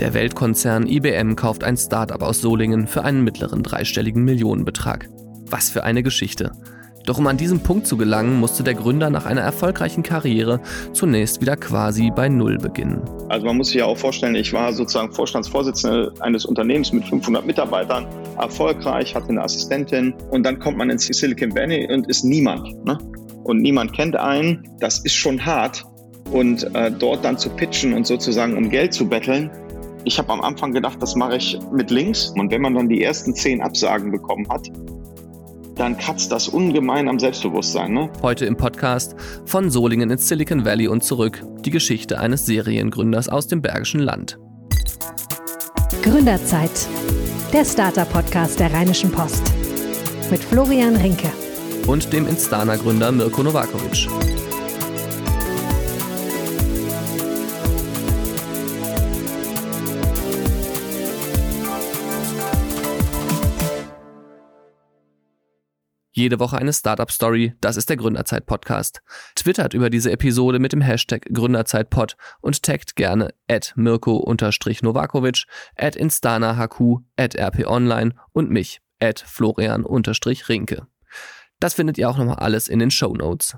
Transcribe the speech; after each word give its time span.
Der 0.00 0.14
Weltkonzern 0.14 0.86
IBM 0.86 1.36
kauft 1.36 1.62
ein 1.62 1.76
Startup 1.76 2.22
aus 2.22 2.40
Solingen 2.40 2.86
für 2.86 3.04
einen 3.04 3.22
mittleren 3.22 3.62
dreistelligen 3.62 4.24
Millionenbetrag. 4.24 5.10
Was 5.50 5.68
für 5.68 5.84
eine 5.84 6.02
Geschichte. 6.02 6.52
Doch 7.04 7.18
um 7.18 7.26
an 7.26 7.36
diesen 7.36 7.60
Punkt 7.60 7.86
zu 7.86 7.98
gelangen, 7.98 8.40
musste 8.40 8.62
der 8.62 8.72
Gründer 8.72 9.10
nach 9.10 9.26
einer 9.26 9.42
erfolgreichen 9.42 10.02
Karriere 10.02 10.60
zunächst 10.94 11.42
wieder 11.42 11.54
quasi 11.58 12.10
bei 12.16 12.30
Null 12.30 12.56
beginnen. 12.56 13.02
Also 13.28 13.44
man 13.44 13.58
muss 13.58 13.66
sich 13.66 13.76
ja 13.76 13.84
auch 13.84 13.98
vorstellen, 13.98 14.36
ich 14.36 14.54
war 14.54 14.72
sozusagen 14.72 15.12
Vorstandsvorsitzender 15.12 16.14
eines 16.20 16.46
Unternehmens 16.46 16.94
mit 16.94 17.04
500 17.04 17.44
Mitarbeitern, 17.44 18.06
erfolgreich, 18.38 19.14
hatte 19.14 19.28
eine 19.28 19.42
Assistentin 19.42 20.14
und 20.30 20.44
dann 20.44 20.58
kommt 20.60 20.78
man 20.78 20.88
ins 20.88 21.08
Silicon 21.08 21.54
Valley 21.54 21.92
und 21.92 22.08
ist 22.08 22.24
niemand. 22.24 22.86
Ne? 22.86 22.96
Und 23.44 23.60
niemand 23.60 23.92
kennt 23.92 24.16
einen. 24.16 24.66
Das 24.80 25.00
ist 25.00 25.14
schon 25.14 25.44
hart. 25.44 25.84
Und 26.32 26.74
äh, 26.74 26.90
dort 26.90 27.22
dann 27.22 27.36
zu 27.36 27.50
pitchen 27.50 27.92
und 27.92 28.06
sozusagen 28.06 28.56
um 28.56 28.70
Geld 28.70 28.94
zu 28.94 29.06
betteln, 29.06 29.50
ich 30.04 30.18
habe 30.18 30.32
am 30.32 30.40
Anfang 30.40 30.72
gedacht, 30.72 30.98
das 31.00 31.14
mache 31.14 31.36
ich 31.36 31.58
mit 31.72 31.90
links. 31.90 32.32
Und 32.36 32.50
wenn 32.50 32.62
man 32.62 32.74
dann 32.74 32.88
die 32.88 33.02
ersten 33.02 33.34
zehn 33.34 33.60
Absagen 33.60 34.10
bekommen 34.10 34.48
hat, 34.48 34.68
dann 35.76 35.96
kratzt 35.96 36.30
das 36.30 36.48
ungemein 36.48 37.08
am 37.08 37.18
Selbstbewusstsein. 37.18 37.92
Ne? 37.92 38.10
Heute 38.22 38.44
im 38.44 38.56
Podcast 38.56 39.14
von 39.46 39.70
Solingen 39.70 40.10
ins 40.10 40.28
Silicon 40.28 40.64
Valley 40.64 40.88
und 40.88 41.02
zurück 41.02 41.42
die 41.64 41.70
Geschichte 41.70 42.18
eines 42.18 42.46
Seriengründers 42.46 43.28
aus 43.28 43.46
dem 43.46 43.62
Bergischen 43.62 44.00
Land. 44.00 44.38
Gründerzeit, 46.02 46.88
der 47.52 47.64
Starter-Podcast 47.64 48.60
der 48.60 48.72
Rheinischen 48.72 49.10
Post 49.10 49.52
mit 50.30 50.42
Florian 50.42 50.96
Rinke 50.96 51.30
und 51.86 52.12
dem 52.12 52.26
Instana-Gründer 52.26 53.12
Mirko 53.12 53.42
Novakovic. 53.42 54.08
Jede 66.12 66.40
Woche 66.40 66.58
eine 66.58 66.72
Startup-Story, 66.72 67.54
das 67.60 67.76
ist 67.76 67.88
der 67.88 67.96
Gründerzeit-Podcast. 67.96 69.00
Twittert 69.36 69.74
über 69.74 69.90
diese 69.90 70.10
Episode 70.10 70.58
mit 70.58 70.72
dem 70.72 70.80
Hashtag 70.80 71.26
GründerzeitPod 71.30 72.16
und 72.40 72.62
taggt 72.64 72.96
gerne 72.96 73.32
at 73.48 73.72
mirko-novakovic, 73.76 75.44
at 75.76 75.94
instanaHQ, 75.94 76.98
at 77.16 77.38
rponline 77.38 78.14
und 78.32 78.50
mich, 78.50 78.80
at 78.98 79.20
florian-rinke. 79.20 80.86
Das 81.60 81.74
findet 81.74 81.96
ihr 81.96 82.10
auch 82.10 82.18
nochmal 82.18 82.36
alles 82.36 82.66
in 82.66 82.80
den 82.80 82.90
Show 82.90 83.14
Notes. 83.14 83.56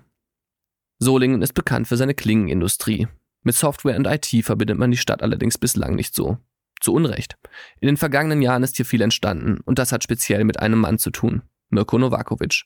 Solingen 0.98 1.40
ist 1.40 1.54
bekannt 1.54 1.88
für 1.88 1.96
seine 1.96 2.14
Klingenindustrie. 2.14 3.08
Mit 3.42 3.54
Software 3.54 3.96
und 3.96 4.06
IT 4.06 4.44
verbindet 4.44 4.76
man 4.76 4.90
die 4.90 4.98
Stadt 4.98 5.22
allerdings 5.22 5.56
bislang 5.56 5.94
nicht 5.94 6.14
so. 6.14 6.36
Zu 6.80 6.92
Unrecht. 6.92 7.38
In 7.80 7.86
den 7.86 7.96
vergangenen 7.96 8.42
Jahren 8.42 8.62
ist 8.62 8.76
hier 8.76 8.84
viel 8.84 9.00
entstanden 9.00 9.60
und 9.64 9.78
das 9.78 9.90
hat 9.90 10.04
speziell 10.04 10.44
mit 10.44 10.60
einem 10.60 10.80
Mann 10.80 10.98
zu 10.98 11.10
tun. 11.10 11.42
Mirko 11.72 11.98
Novakovic. 11.98 12.64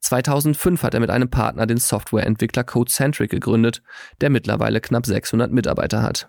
2005 0.00 0.82
hat 0.82 0.94
er 0.94 1.00
mit 1.00 1.10
einem 1.10 1.30
Partner 1.30 1.66
den 1.66 1.78
Softwareentwickler 1.78 2.64
CodeCentric 2.64 3.30
gegründet, 3.30 3.82
der 4.20 4.30
mittlerweile 4.30 4.80
knapp 4.80 5.06
600 5.06 5.52
Mitarbeiter 5.52 6.02
hat. 6.02 6.28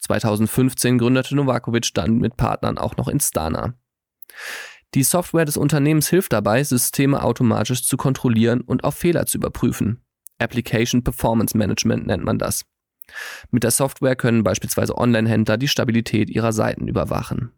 2015 0.00 0.98
gründete 0.98 1.36
Novakovic 1.36 1.92
dann 1.94 2.18
mit 2.18 2.36
Partnern 2.36 2.78
auch 2.78 2.96
noch 2.96 3.08
Instana. 3.08 3.74
Die 4.94 5.04
Software 5.04 5.44
des 5.44 5.56
Unternehmens 5.56 6.08
hilft 6.08 6.32
dabei, 6.32 6.64
Systeme 6.64 7.22
automatisch 7.22 7.84
zu 7.84 7.96
kontrollieren 7.96 8.60
und 8.60 8.82
auf 8.82 8.96
Fehler 8.96 9.26
zu 9.26 9.38
überprüfen. 9.38 10.02
Application 10.38 11.04
Performance 11.04 11.56
Management 11.56 12.06
nennt 12.06 12.24
man 12.24 12.38
das. 12.38 12.64
Mit 13.50 13.62
der 13.62 13.70
Software 13.70 14.16
können 14.16 14.42
beispielsweise 14.42 14.96
Online-Händler 14.96 15.58
die 15.58 15.68
Stabilität 15.68 16.30
ihrer 16.30 16.52
Seiten 16.52 16.88
überwachen. 16.88 17.52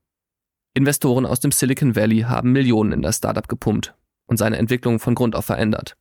Investoren 0.75 1.27
aus 1.27 1.41
dem 1.41 1.53
Silicon 1.53 1.97
Valley 1.97 2.20
haben 2.20 2.53
Millionen 2.53 2.92
in 2.92 3.03
das 3.03 3.19
Startup 3.19 3.47
gepumpt 3.47 3.95
und 4.27 4.39
seine 4.39 4.56
Entwicklung 4.56 4.98
von 4.98 5.14
Grund 5.14 5.37
auf 5.37 5.45
verändert. 5.45 5.97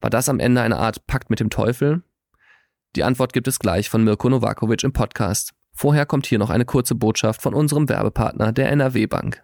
War 0.00 0.08
das 0.08 0.28
am 0.28 0.40
Ende 0.40 0.62
eine 0.62 0.78
Art 0.78 1.06
Pakt 1.06 1.28
mit 1.28 1.40
dem 1.40 1.50
Teufel? 1.50 2.02
Die 2.96 3.04
Antwort 3.04 3.32
gibt 3.32 3.48
es 3.48 3.58
gleich 3.58 3.90
von 3.90 4.02
Mirko 4.02 4.28
Novakovic 4.30 4.82
im 4.82 4.92
Podcast. 4.92 5.52
Vorher 5.74 6.06
kommt 6.06 6.26
hier 6.26 6.38
noch 6.38 6.50
eine 6.50 6.64
kurze 6.64 6.94
Botschaft 6.94 7.42
von 7.42 7.54
unserem 7.54 7.88
Werbepartner, 7.88 8.52
der 8.52 8.70
NRW 8.70 9.06
Bank. 9.06 9.42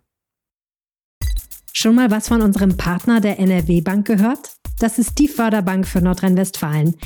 Schon 1.73 1.95
mal 1.95 2.11
was 2.11 2.29
von 2.29 2.43
unserem 2.43 2.77
Partner 2.77 3.21
der 3.21 3.39
NRW 3.39 3.83
Bank 3.83 4.07
gehört? 4.07 4.57
Das 4.79 4.99
ist 4.99 5.19
die 5.19 5.29
Förderbank 5.29 5.87
für 5.87 6.01
Nordrhein-Westfalen. 6.01 6.97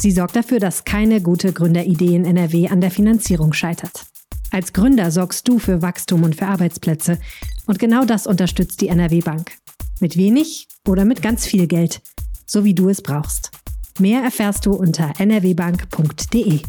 Sie 0.00 0.10
sorgt 0.10 0.36
dafür, 0.36 0.58
dass 0.58 0.84
keine 0.84 1.20
gute 1.20 1.52
Gründeridee 1.52 2.14
in 2.14 2.24
NRW 2.24 2.68
an 2.68 2.80
der 2.80 2.90
Finanzierung 2.90 3.52
scheitert. 3.52 4.06
Als 4.52 4.74
Gründer 4.74 5.10
sorgst 5.10 5.48
du 5.48 5.58
für 5.58 5.80
Wachstum 5.80 6.24
und 6.24 6.36
für 6.36 6.46
Arbeitsplätze. 6.46 7.18
Und 7.66 7.78
genau 7.78 8.04
das 8.04 8.26
unterstützt 8.26 8.82
die 8.82 8.88
NRW 8.88 9.20
Bank. 9.20 9.52
Mit 9.98 10.18
wenig 10.18 10.68
oder 10.86 11.06
mit 11.06 11.22
ganz 11.22 11.46
viel 11.46 11.66
Geld. 11.66 12.02
So 12.44 12.62
wie 12.62 12.74
du 12.74 12.90
es 12.90 13.00
brauchst. 13.00 13.50
Mehr 13.98 14.22
erfährst 14.22 14.66
du 14.66 14.74
unter 14.74 15.14
nrwbank.de. 15.18 16.60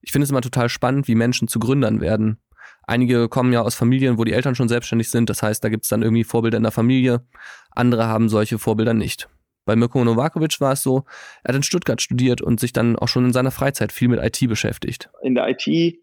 Ich 0.00 0.12
finde 0.12 0.24
es 0.24 0.30
immer 0.30 0.40
total 0.40 0.70
spannend, 0.70 1.06
wie 1.06 1.14
Menschen 1.14 1.48
zu 1.48 1.58
Gründern 1.58 2.00
werden. 2.00 2.38
Einige 2.84 3.28
kommen 3.28 3.52
ja 3.52 3.60
aus 3.60 3.74
Familien, 3.74 4.16
wo 4.16 4.24
die 4.24 4.32
Eltern 4.32 4.54
schon 4.54 4.68
selbstständig 4.68 5.10
sind. 5.10 5.28
Das 5.28 5.42
heißt, 5.42 5.62
da 5.62 5.68
gibt 5.68 5.84
es 5.84 5.90
dann 5.90 6.02
irgendwie 6.02 6.24
Vorbilder 6.24 6.56
in 6.56 6.62
der 6.62 6.72
Familie. 6.72 7.26
Andere 7.72 8.06
haben 8.06 8.30
solche 8.30 8.58
Vorbilder 8.58 8.94
nicht. 8.94 9.28
Bei 9.66 9.76
Mirko 9.76 10.02
Novakovic 10.02 10.60
war 10.60 10.72
es 10.72 10.82
so, 10.82 11.04
er 11.44 11.50
hat 11.50 11.56
in 11.56 11.62
Stuttgart 11.62 12.00
studiert 12.00 12.40
und 12.40 12.58
sich 12.58 12.72
dann 12.72 12.96
auch 12.96 13.08
schon 13.08 13.26
in 13.26 13.32
seiner 13.32 13.50
Freizeit 13.50 13.92
viel 13.92 14.08
mit 14.08 14.20
IT 14.22 14.48
beschäftigt. 14.48 15.10
In 15.22 15.34
der 15.34 15.48
IT 15.48 15.98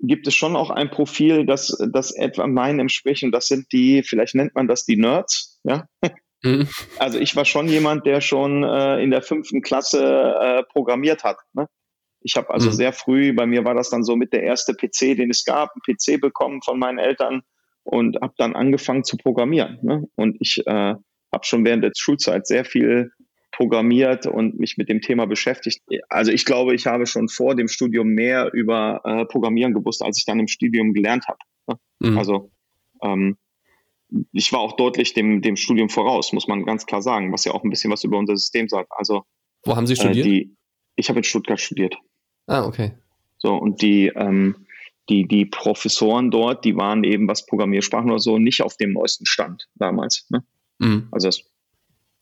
gibt 0.00 0.28
es 0.28 0.34
schon 0.34 0.54
auch 0.54 0.70
ein 0.70 0.90
Profil, 0.90 1.44
das, 1.44 1.76
das 1.92 2.12
etwa 2.14 2.46
meinen 2.46 2.78
entspricht 2.78 3.24
und 3.24 3.32
das 3.32 3.48
sind 3.48 3.72
die, 3.72 4.04
vielleicht 4.04 4.36
nennt 4.36 4.54
man 4.54 4.68
das 4.68 4.84
die 4.84 4.96
Nerds, 4.96 5.58
ja. 5.64 5.86
Mhm. 6.42 6.68
Also 6.98 7.18
ich 7.18 7.34
war 7.34 7.44
schon 7.44 7.66
jemand, 7.66 8.06
der 8.06 8.20
schon 8.20 8.62
äh, 8.62 9.02
in 9.02 9.10
der 9.10 9.22
fünften 9.22 9.60
Klasse 9.60 10.36
äh, 10.40 10.62
programmiert 10.72 11.24
hat. 11.24 11.38
Ne? 11.52 11.66
Ich 12.20 12.36
habe 12.36 12.50
also 12.50 12.70
mhm. 12.70 12.74
sehr 12.74 12.92
früh, 12.92 13.32
bei 13.32 13.46
mir 13.46 13.64
war 13.64 13.74
das 13.74 13.90
dann 13.90 14.04
so 14.04 14.14
mit 14.14 14.32
der 14.32 14.44
erste 14.44 14.74
PC, 14.74 15.16
den 15.16 15.30
es 15.30 15.44
gab, 15.44 15.72
einen 15.72 15.96
PC 15.96 16.20
bekommen 16.20 16.62
von 16.62 16.78
meinen 16.78 16.98
Eltern 16.98 17.42
und 17.82 18.20
habe 18.20 18.34
dann 18.36 18.54
angefangen 18.54 19.02
zu 19.02 19.16
programmieren. 19.16 19.78
Ne? 19.82 20.04
Und 20.14 20.36
ich 20.40 20.62
äh, 20.66 20.94
habe 21.32 21.44
schon 21.44 21.64
während 21.64 21.84
der 21.84 21.92
Schulzeit 21.96 22.46
sehr 22.46 22.64
viel 22.64 23.12
programmiert 23.52 24.26
und 24.26 24.58
mich 24.58 24.76
mit 24.76 24.88
dem 24.88 25.00
Thema 25.00 25.26
beschäftigt. 25.26 25.82
Also 26.08 26.30
ich 26.30 26.44
glaube, 26.44 26.74
ich 26.74 26.86
habe 26.86 27.06
schon 27.06 27.28
vor 27.28 27.54
dem 27.56 27.68
Studium 27.68 28.08
mehr 28.08 28.52
über 28.52 29.00
äh, 29.04 29.24
Programmieren 29.24 29.74
gewusst, 29.74 30.02
als 30.02 30.18
ich 30.18 30.24
dann 30.24 30.38
im 30.38 30.48
Studium 30.48 30.92
gelernt 30.92 31.26
habe. 31.26 31.38
Ne? 31.66 31.76
Mhm. 31.98 32.18
Also 32.18 32.50
ähm, 33.02 33.36
ich 34.32 34.52
war 34.52 34.60
auch 34.60 34.76
deutlich 34.76 35.12
dem, 35.12 35.42
dem 35.42 35.56
Studium 35.56 35.88
voraus, 35.88 36.32
muss 36.32 36.46
man 36.46 36.64
ganz 36.64 36.86
klar 36.86 37.02
sagen, 37.02 37.32
was 37.32 37.44
ja 37.44 37.52
auch 37.52 37.64
ein 37.64 37.70
bisschen 37.70 37.90
was 37.90 38.04
über 38.04 38.16
unser 38.16 38.36
System 38.36 38.68
sagt. 38.68 38.92
Also 38.92 39.24
wo 39.64 39.76
haben 39.76 39.86
Sie 39.86 39.96
studiert? 39.96 40.26
Äh, 40.26 40.30
die, 40.30 40.56
ich 40.96 41.08
habe 41.08 41.18
in 41.18 41.24
Stuttgart 41.24 41.60
studiert. 41.60 41.96
Ah, 42.46 42.64
okay. 42.64 42.92
So 43.38 43.54
und 43.54 43.82
die 43.82 44.06
ähm, 44.14 44.66
die, 45.08 45.26
die 45.26 45.46
Professoren 45.46 46.30
dort, 46.30 46.64
die 46.64 46.76
waren 46.76 47.04
eben, 47.04 47.28
was 47.28 47.46
Programmiersprachen 47.46 48.10
oder 48.10 48.20
so, 48.20 48.38
nicht 48.38 48.62
auf 48.62 48.76
dem 48.76 48.92
neuesten 48.92 49.26
Stand 49.26 49.68
damals. 49.74 50.26
Ne? 50.28 50.44
Mhm. 50.78 51.08
Also 51.10 51.28
das 51.28 51.42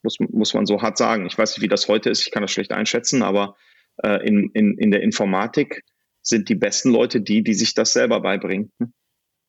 muss, 0.03 0.19
muss 0.21 0.55
man 0.55 0.67
so 0.67 0.83
hart 0.83 0.99
sagen. 0.99 1.27
Ich 1.27 1.37
weiß 1.37 1.57
nicht, 1.57 1.63
wie 1.63 1.69
das 1.69 1.89
heute 1.89 2.11
ist, 2.11 2.23
ich 2.23 2.31
kann 2.31 2.43
das 2.43 2.51
schlecht 2.51 2.73
einschätzen, 2.73 3.23
aber 3.23 3.57
äh, 4.03 4.27
in, 4.27 4.51
in, 4.55 4.79
in 4.79 4.91
der 4.91 5.03
Informatik 5.03 5.85
sind 6.23 6.49
die 6.49 6.55
besten 6.55 6.91
Leute 6.91 7.21
die, 7.21 7.43
die 7.43 7.55
sich 7.55 7.75
das 7.75 7.93
selber 7.93 8.21
beibringen. 8.21 8.73
Hm? 8.79 8.93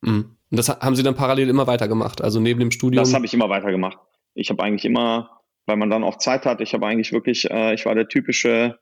Mhm. 0.00 0.36
Und 0.50 0.56
das 0.56 0.68
haben 0.68 0.96
Sie 0.96 1.02
dann 1.02 1.14
parallel 1.14 1.48
immer 1.48 1.66
weitergemacht, 1.66 2.22
also 2.22 2.40
neben 2.40 2.60
dem 2.60 2.70
Studium? 2.70 3.02
Das 3.02 3.12
habe 3.12 3.26
ich 3.26 3.34
immer 3.34 3.50
weitergemacht. 3.50 3.98
Ich 4.34 4.48
habe 4.50 4.62
eigentlich 4.62 4.84
immer, 4.84 5.42
weil 5.66 5.76
man 5.76 5.90
dann 5.90 6.04
auch 6.04 6.16
Zeit 6.18 6.46
hat, 6.46 6.60
ich 6.60 6.72
habe 6.72 6.86
eigentlich 6.86 7.12
wirklich, 7.12 7.50
äh, 7.50 7.74
ich 7.74 7.84
war 7.84 7.94
der 7.94 8.08
typische 8.08 8.78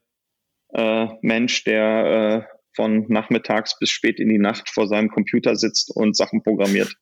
äh, 0.72 1.08
Mensch, 1.22 1.64
der 1.64 2.46
äh, 2.48 2.56
von 2.74 3.06
nachmittags 3.08 3.78
bis 3.78 3.90
spät 3.90 4.20
in 4.20 4.28
die 4.28 4.38
Nacht 4.38 4.68
vor 4.68 4.86
seinem 4.86 5.08
Computer 5.08 5.56
sitzt 5.56 5.90
und 5.90 6.16
Sachen 6.16 6.42
programmiert. 6.42 6.94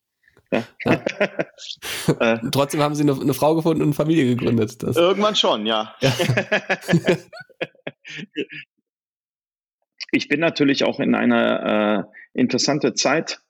Ja. 0.54 0.64
Äh. 2.20 2.38
Trotzdem 2.52 2.82
haben 2.82 2.94
Sie 2.94 3.02
eine, 3.02 3.18
eine, 3.18 3.34
Frau 3.34 3.54
gefunden 3.54 3.80
und 3.80 3.88
eine 3.88 3.94
Familie 3.94 4.26
gegründet. 4.26 4.82
Das. 4.82 4.96
Irgendwann 4.96 5.36
schon, 5.36 5.64
ja. 5.64 5.94
ja. 6.00 6.12
ich 10.12 10.28
bin 10.28 10.40
natürlich 10.40 10.84
auch 10.84 11.00
in 11.00 11.14
eine 11.14 12.06
äh, 12.34 12.38
interessante 12.38 12.94
Zeit 12.94 13.40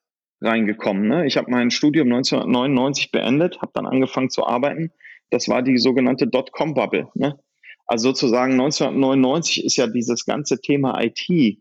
reingekommen. 0.40 1.08
Ne? 1.08 1.26
Ich 1.26 1.36
habe 1.36 1.50
mein 1.50 1.70
Studium 1.70 2.12
1999 2.12 3.10
beendet, 3.10 3.60
habe 3.60 3.72
dann 3.74 3.86
angefangen 3.86 4.30
zu 4.30 4.46
arbeiten. 4.46 4.92
Das 5.30 5.48
war 5.48 5.62
die 5.62 5.78
sogenannte 5.78 6.28
Dotcom-Bubble. 6.28 7.08
Ne? 7.14 7.38
Also 7.86 8.10
sozusagen 8.10 8.52
1999 8.52 9.64
ist 9.64 9.76
ja 9.76 9.86
dieses 9.86 10.24
ganze 10.24 10.60
Thema 10.60 11.00
IT, 11.02 11.58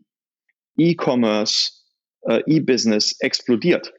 E-Commerce, 0.76 1.72
äh, 2.22 2.42
E-Business 2.46 3.16
explodiert. 3.20 3.92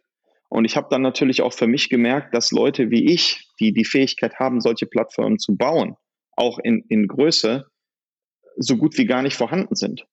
Und 0.50 0.66
ich 0.66 0.78
habe 0.78 0.88
dann 0.90 1.02
natürlich 1.02 1.42
auch 1.42 1.54
für 1.54 1.68
mich 1.68 1.90
gemerkt, 1.90 2.34
dass 2.34 2.52
Leute 2.52 2.92
wie 2.92 3.12
ich, 3.12 3.50
die 3.60 3.74
die 3.74 3.86
Fähigkeit 3.86 4.36
haben, 4.36 4.62
solche 4.62 4.86
Plattformen 4.86 5.40
zu 5.40 5.56
bauen, 5.56 5.96
auch 6.36 6.60
in, 6.60 6.84
in 6.90 7.08
Größe, 7.08 7.66
so 8.58 8.78
gut 8.78 8.98
wie 8.98 9.06
gar 9.06 9.22
nicht 9.22 9.36
vorhanden 9.36 9.76
sind. 9.76 10.06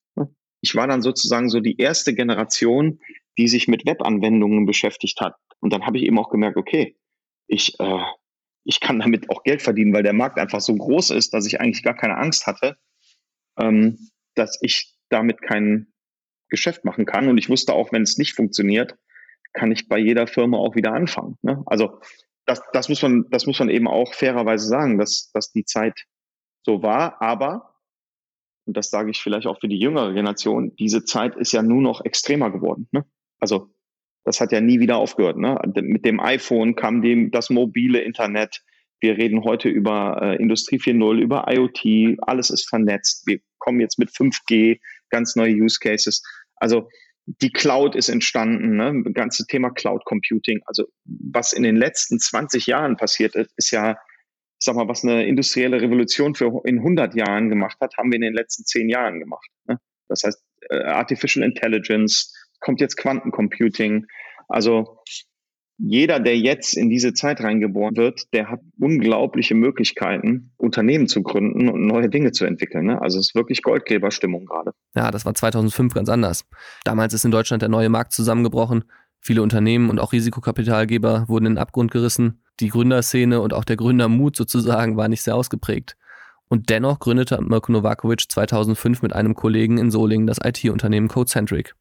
ich 0.60 0.74
war 0.74 0.86
dann 0.86 1.02
sozusagen 1.02 1.48
so 1.48 1.60
die 1.60 1.78
erste 1.78 2.14
Generation, 2.14 3.00
die 3.38 3.48
sich 3.48 3.68
mit 3.68 3.86
Webanwendungen 3.86 4.66
beschäftigt 4.66 5.20
hat. 5.20 5.36
Und 5.60 5.72
dann 5.72 5.86
habe 5.86 5.98
ich 5.98 6.04
eben 6.04 6.18
auch 6.18 6.30
gemerkt, 6.30 6.56
okay, 6.56 6.96
ich, 7.46 7.78
äh, 7.80 8.04
ich 8.64 8.80
kann 8.80 8.98
damit 8.98 9.30
auch 9.30 9.42
Geld 9.42 9.62
verdienen, 9.62 9.92
weil 9.92 10.02
der 10.02 10.12
Markt 10.12 10.38
einfach 10.38 10.60
so 10.60 10.74
groß 10.74 11.10
ist, 11.10 11.34
dass 11.34 11.46
ich 11.46 11.60
eigentlich 11.60 11.82
gar 11.82 11.96
keine 11.96 12.16
Angst 12.16 12.46
hatte, 12.46 12.76
ähm, 13.58 14.10
dass 14.34 14.58
ich 14.62 14.94
damit 15.08 15.42
kein 15.42 15.92
Geschäft 16.48 16.84
machen 16.84 17.06
kann. 17.06 17.28
Und 17.28 17.38
ich 17.38 17.48
wusste 17.48 17.72
auch, 17.72 17.92
wenn 17.92 18.02
es 18.02 18.18
nicht 18.18 18.34
funktioniert, 18.34 18.96
kann 19.52 19.72
ich 19.72 19.88
bei 19.88 19.98
jeder 19.98 20.26
Firma 20.26 20.58
auch 20.58 20.74
wieder 20.74 20.92
anfangen. 20.92 21.38
Ne? 21.42 21.62
Also 21.66 22.00
das, 22.46 22.62
das, 22.72 22.88
muss 22.88 23.02
man, 23.02 23.26
das 23.30 23.46
muss 23.46 23.58
man 23.58 23.68
eben 23.68 23.86
auch 23.86 24.14
fairerweise 24.14 24.66
sagen, 24.66 24.98
dass, 24.98 25.30
dass 25.32 25.52
die 25.52 25.64
Zeit 25.64 26.06
so 26.62 26.82
war. 26.82 27.20
Aber, 27.20 27.74
und 28.66 28.76
das 28.76 28.90
sage 28.90 29.10
ich 29.10 29.20
vielleicht 29.20 29.46
auch 29.46 29.60
für 29.60 29.68
die 29.68 29.78
jüngere 29.78 30.12
Generation, 30.12 30.74
diese 30.76 31.04
Zeit 31.04 31.36
ist 31.36 31.52
ja 31.52 31.62
nur 31.62 31.82
noch 31.82 32.04
extremer 32.04 32.50
geworden. 32.50 32.88
Ne? 32.92 33.04
Also 33.38 33.72
das 34.24 34.40
hat 34.40 34.52
ja 34.52 34.60
nie 34.60 34.80
wieder 34.80 34.96
aufgehört. 34.96 35.36
Ne? 35.36 35.58
Mit 35.82 36.04
dem 36.04 36.20
iPhone 36.20 36.76
kam 36.76 37.02
dem 37.02 37.30
das 37.30 37.50
mobile 37.50 38.00
Internet. 38.00 38.62
Wir 39.00 39.16
reden 39.16 39.42
heute 39.42 39.68
über 39.68 40.20
äh, 40.22 40.36
Industrie 40.36 40.78
4.0, 40.78 41.18
über 41.18 41.46
IoT. 41.48 42.18
Alles 42.22 42.50
ist 42.50 42.68
vernetzt. 42.68 43.26
Wir 43.26 43.40
kommen 43.58 43.80
jetzt 43.80 43.98
mit 43.98 44.10
5G, 44.10 44.78
ganz 45.10 45.34
neue 45.34 45.54
Use 45.54 45.78
Cases. 45.80 46.22
Also 46.56 46.88
die 47.26 47.50
Cloud 47.50 47.94
ist 47.94 48.08
entstanden, 48.08 48.76
ne? 48.76 49.02
das 49.04 49.14
ganze 49.14 49.46
Thema 49.46 49.70
Cloud 49.70 50.04
Computing. 50.04 50.60
Also 50.66 50.86
was 51.04 51.52
in 51.52 51.62
den 51.62 51.76
letzten 51.76 52.18
20 52.18 52.66
Jahren 52.66 52.96
passiert 52.96 53.36
ist, 53.36 53.52
ist 53.56 53.70
ja, 53.70 53.92
ich 53.92 54.64
sag 54.64 54.74
mal, 54.74 54.88
was 54.88 55.04
eine 55.04 55.26
industrielle 55.26 55.80
Revolution 55.80 56.34
für 56.34 56.62
in 56.64 56.78
100 56.78 57.14
Jahren 57.14 57.48
gemacht 57.48 57.76
hat, 57.80 57.96
haben 57.96 58.10
wir 58.10 58.16
in 58.16 58.22
den 58.22 58.34
letzten 58.34 58.64
10 58.64 58.88
Jahren 58.88 59.20
gemacht. 59.20 59.48
Ne? 59.66 59.78
Das 60.08 60.24
heißt, 60.24 60.42
äh, 60.70 60.82
Artificial 60.82 61.44
Intelligence, 61.44 62.34
kommt 62.60 62.80
jetzt 62.80 62.96
Quantencomputing. 62.96 64.06
Also 64.48 64.98
jeder, 65.84 66.20
der 66.20 66.38
jetzt 66.38 66.76
in 66.76 66.88
diese 66.88 67.12
Zeit 67.12 67.40
reingeboren 67.40 67.96
wird, 67.96 68.32
der 68.32 68.48
hat 68.48 68.60
unglaubliche 68.78 69.56
Möglichkeiten, 69.56 70.52
Unternehmen 70.56 71.08
zu 71.08 71.22
gründen 71.24 71.68
und 71.68 71.86
neue 71.86 72.08
Dinge 72.08 72.30
zu 72.30 72.44
entwickeln. 72.44 72.86
Ne? 72.86 73.02
Also 73.02 73.18
es 73.18 73.30
ist 73.30 73.34
wirklich 73.34 73.62
Goldgräberstimmung 73.62 74.46
gerade. 74.46 74.72
Ja, 74.94 75.10
das 75.10 75.24
war 75.24 75.34
2005 75.34 75.92
ganz 75.92 76.08
anders. 76.08 76.44
Damals 76.84 77.14
ist 77.14 77.24
in 77.24 77.32
Deutschland 77.32 77.62
der 77.62 77.68
neue 77.68 77.88
Markt 77.88 78.12
zusammengebrochen. 78.12 78.84
Viele 79.20 79.42
Unternehmen 79.42 79.90
und 79.90 79.98
auch 79.98 80.12
Risikokapitalgeber 80.12 81.24
wurden 81.28 81.46
in 81.46 81.52
den 81.54 81.58
Abgrund 81.58 81.90
gerissen. 81.90 82.44
Die 82.60 82.68
Gründerszene 82.68 83.40
und 83.40 83.52
auch 83.52 83.64
der 83.64 83.76
Gründermut 83.76 84.36
sozusagen 84.36 84.96
war 84.96 85.08
nicht 85.08 85.22
sehr 85.22 85.34
ausgeprägt. 85.34 85.96
Und 86.48 86.68
dennoch 86.68 87.00
gründete 87.00 87.40
Mirko 87.40 87.72
Novakovic 87.72 88.30
2005 88.30 89.02
mit 89.02 89.14
einem 89.14 89.34
Kollegen 89.34 89.78
in 89.78 89.90
Solingen 89.90 90.26
das 90.26 90.38
IT-Unternehmen 90.44 91.08
Codecentric. 91.08 91.74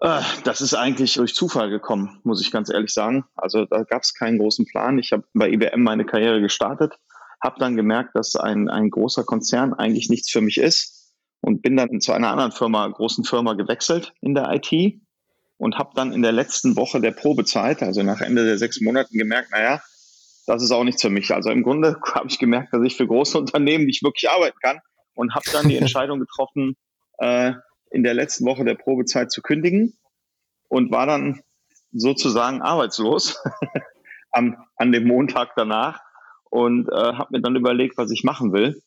Äh, 0.00 0.20
das 0.44 0.60
ist 0.60 0.74
eigentlich 0.74 1.14
durch 1.14 1.34
Zufall 1.34 1.70
gekommen, 1.70 2.20
muss 2.22 2.40
ich 2.40 2.50
ganz 2.50 2.70
ehrlich 2.70 2.92
sagen. 2.92 3.24
Also 3.34 3.64
da 3.64 3.82
gab 3.82 4.02
es 4.02 4.14
keinen 4.14 4.38
großen 4.38 4.66
Plan. 4.66 4.98
Ich 4.98 5.12
habe 5.12 5.24
bei 5.34 5.50
IBM 5.50 5.82
meine 5.82 6.04
Karriere 6.04 6.40
gestartet, 6.40 6.94
habe 7.42 7.58
dann 7.58 7.76
gemerkt, 7.76 8.14
dass 8.14 8.36
ein, 8.36 8.68
ein 8.68 8.90
großer 8.90 9.24
Konzern 9.24 9.74
eigentlich 9.74 10.08
nichts 10.08 10.30
für 10.30 10.40
mich 10.40 10.58
ist 10.58 11.14
und 11.40 11.62
bin 11.62 11.76
dann 11.76 12.00
zu 12.00 12.12
einer 12.12 12.30
anderen 12.30 12.52
Firma, 12.52 12.86
großen 12.86 13.24
Firma 13.24 13.54
gewechselt 13.54 14.12
in 14.20 14.34
der 14.34 14.50
IT 14.52 15.00
und 15.56 15.78
habe 15.78 15.90
dann 15.94 16.12
in 16.12 16.22
der 16.22 16.32
letzten 16.32 16.76
Woche 16.76 17.00
der 17.00 17.10
Probezeit, 17.10 17.82
also 17.82 18.02
nach 18.02 18.20
Ende 18.20 18.44
der 18.44 18.58
sechs 18.58 18.80
Monaten, 18.80 19.18
gemerkt, 19.18 19.50
naja, 19.50 19.80
das 20.46 20.62
ist 20.62 20.70
auch 20.70 20.84
nichts 20.84 21.02
für 21.02 21.10
mich. 21.10 21.34
Also 21.34 21.50
im 21.50 21.62
Grunde 21.62 22.00
habe 22.14 22.28
ich 22.28 22.38
gemerkt, 22.38 22.72
dass 22.72 22.82
ich 22.84 22.96
für 22.96 23.06
große 23.06 23.36
Unternehmen 23.36 23.84
nicht 23.84 24.04
wirklich 24.04 24.30
arbeiten 24.30 24.58
kann 24.62 24.78
und 25.14 25.34
habe 25.34 25.44
dann 25.52 25.68
die 25.68 25.76
Entscheidung 25.78 26.20
getroffen, 26.20 26.76
äh, 27.18 27.54
in 27.90 28.02
der 28.02 28.14
letzten 28.14 28.44
Woche 28.46 28.64
der 28.64 28.74
Probezeit 28.74 29.30
zu 29.30 29.42
kündigen 29.42 29.96
und 30.68 30.90
war 30.90 31.06
dann 31.06 31.40
sozusagen 31.92 32.62
arbeitslos 32.62 33.42
am, 34.30 34.56
an 34.76 34.92
dem 34.92 35.06
Montag 35.06 35.50
danach 35.56 36.00
und 36.50 36.88
äh, 36.88 36.94
habe 36.94 37.28
mir 37.32 37.40
dann 37.40 37.56
überlegt, 37.56 37.96
was 37.96 38.10
ich 38.10 38.24
machen 38.24 38.52
will 38.52 38.80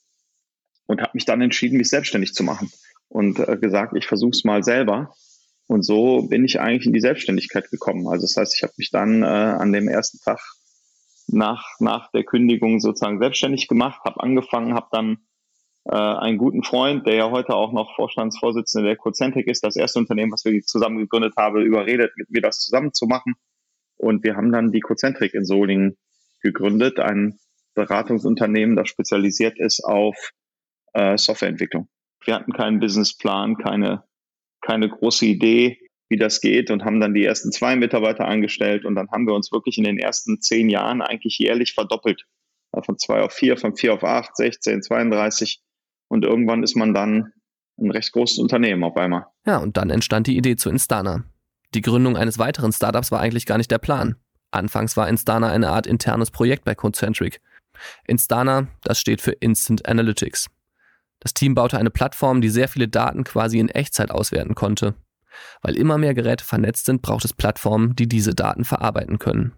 und 0.88 1.02
habe 1.02 1.12
mich 1.14 1.26
dann 1.26 1.42
entschieden, 1.42 1.78
mich 1.78 1.90
selbstständig 1.90 2.34
zu 2.34 2.44
machen 2.44 2.72
und 3.10 3.40
äh, 3.40 3.58
gesagt, 3.58 3.96
ich 3.96 4.08
versuche 4.08 4.32
es 4.32 4.44
mal 4.44 4.64
selber. 4.64 5.14
Und 5.68 5.84
so 5.84 6.24
bin 6.24 6.44
ich 6.44 6.60
eigentlich 6.60 6.88
in 6.88 6.94
die 6.94 7.00
Selbstständigkeit 7.00 7.70
gekommen. 7.70 8.08
Also 8.08 8.24
das 8.24 8.36
heißt, 8.36 8.56
ich 8.56 8.64
habe 8.64 8.74
mich 8.78 8.90
dann 8.92 9.24
äh, 9.24 9.26
an 9.26 9.72
dem 9.72 9.88
ersten 9.88 10.20
Tag 10.20 10.40
nach, 11.28 11.66
nach 11.80 12.12
der 12.12 12.24
Kündigung 12.24 12.80
sozusagen 12.80 13.20
selbstständig 13.20 13.68
gemacht, 13.68 14.02
habe 14.04 14.22
angefangen, 14.22 14.74
habe 14.74 14.88
dann 14.92 15.20
äh, 15.86 15.96
einen 15.96 16.38
guten 16.38 16.64
Freund, 16.64 17.08
der 17.08 17.16
ja 17.16 17.32
heute 17.32 17.56
auch 17.56 17.74
noch 17.74 17.96
Vorstandsvorsitzender 17.96 18.88
der 18.88 18.98
Cocentric 18.98 19.48
ist, 19.48 19.64
das 19.64 19.76
erste 19.76 20.00
Unternehmen, 20.00 20.32
was 20.32 20.46
wir 20.46 20.62
zusammen 20.62 21.00
gegründet 21.00 21.34
haben, 21.38 21.62
überredet, 21.62 22.12
mit 22.18 22.30
mir 22.30 22.42
das 22.42 22.60
zusammen 22.60 22.94
zu 22.94 23.08
machen. 23.08 23.34
Und 23.98 24.24
wir 24.24 24.36
haben 24.36 24.52
dann 24.52 24.72
die 24.72 24.80
Cocentric 24.80 25.34
in 25.34 25.46
Solingen 25.46 25.98
gegründet, 26.42 27.00
ein 27.00 27.38
Beratungsunternehmen, 27.76 28.76
das 28.76 28.90
spezialisiert 28.90 29.60
ist 29.60 29.84
auf 29.84 30.32
äh, 30.94 31.18
Softwareentwicklung. 31.18 31.88
Wir 32.26 32.36
hatten 32.36 32.54
keinen 32.54 32.80
Businessplan, 32.80 33.58
keine, 33.58 34.04
keine 34.62 34.90
große 34.90 35.26
Idee, 35.26 35.80
wie 36.10 36.18
das 36.18 36.42
geht 36.42 36.70
und 36.70 36.84
haben 36.84 37.00
dann 37.00 37.14
die 37.14 37.24
ersten 37.24 37.52
zwei 37.52 37.76
Mitarbeiter 37.76 38.28
angestellt 38.28 38.86
und 38.86 38.96
dann 38.96 39.10
haben 39.12 39.26
wir 39.26 39.34
uns 39.34 39.52
wirklich 39.52 39.78
in 39.78 39.86
den 39.86 39.98
ersten 39.98 40.42
zehn 40.42 40.70
Jahren 40.70 41.02
eigentlich 41.02 41.38
jährlich 41.40 41.74
verdoppelt. 41.74 42.26
Von 42.86 42.98
zwei 42.98 43.22
auf 43.22 43.34
vier, 43.34 43.58
von 43.58 43.76
vier 43.76 43.94
auf 43.94 44.04
acht, 44.04 44.36
16, 44.36 44.84
32 44.84 45.62
und 46.12 46.26
irgendwann 46.26 46.62
ist 46.62 46.76
man 46.76 46.94
dann 46.94 47.32
ein 47.80 47.90
recht 47.90 48.12
großes 48.12 48.38
Unternehmen 48.38 48.84
auf 48.84 48.98
einmal. 48.98 49.28
Ja, 49.46 49.58
und 49.58 49.78
dann 49.78 49.90
entstand 49.90 50.28
die 50.28 50.36
Idee 50.36 50.58
zu 50.58 50.70
Instana. 50.70 51.24
Die 51.74 51.82
Gründung 51.82 52.18
eines 52.18 52.38
weiteren 52.38 52.74
Startups 52.74 53.14
war 53.14 53.22
eigentlich 53.22 53.46
gar 53.46 53.58
nicht 53.58 53.72
der 53.72 53.78
Plan. 53.78 54.18
Anfangs 54.52 54.98
war 54.98 55.08
Instana 55.08 55.50
eine 55.50 55.70
Art 55.70 55.88
internes 55.88 56.30
Projekt 56.30 56.66
bei 56.66 56.76
Concentric. 56.76 57.40
Instana, 58.06 58.68
das 58.84 59.00
steht 59.00 59.22
für 59.22 59.32
Instant 59.32 59.88
Analytics. 59.88 60.50
Das 61.22 61.34
Team 61.34 61.56
baute 61.56 61.78
eine 61.78 61.92
Plattform, 61.92 62.42
die 62.42 62.50
sehr 62.50 62.68
viele 62.68 62.90
Daten 62.90 63.24
quasi 63.24 63.60
in 63.60 63.70
Echtzeit 63.70 64.12
auswerten 64.12 64.54
konnte. 64.54 64.96
Weil 65.62 65.78
immer 65.78 65.98
mehr 65.98 66.14
Geräte 66.14 66.44
vernetzt 66.44 66.88
sind, 66.88 67.02
braucht 67.02 67.24
es 67.24 67.34
Plattformen, 67.34 67.96
die 67.96 68.10
diese 68.10 68.36
Daten 68.36 68.66
verarbeiten 68.66 69.18
können. 69.18 69.54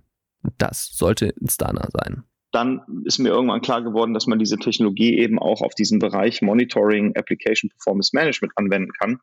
Das 0.59 0.89
sollte 0.93 1.29
Instana 1.29 1.87
sein 1.91 2.23
dann 2.53 2.81
ist 3.03 3.17
mir 3.17 3.29
irgendwann 3.29 3.61
klar 3.61 3.81
geworden, 3.81 4.13
dass 4.13 4.27
man 4.27 4.39
diese 4.39 4.57
Technologie 4.57 5.17
eben 5.17 5.39
auch 5.39 5.61
auf 5.61 5.73
diesen 5.73 5.99
Bereich 5.99 6.41
Monitoring, 6.41 7.15
Application 7.17 7.69
Performance 7.69 8.11
Management 8.13 8.53
anwenden 8.55 8.91
kann. 8.93 9.19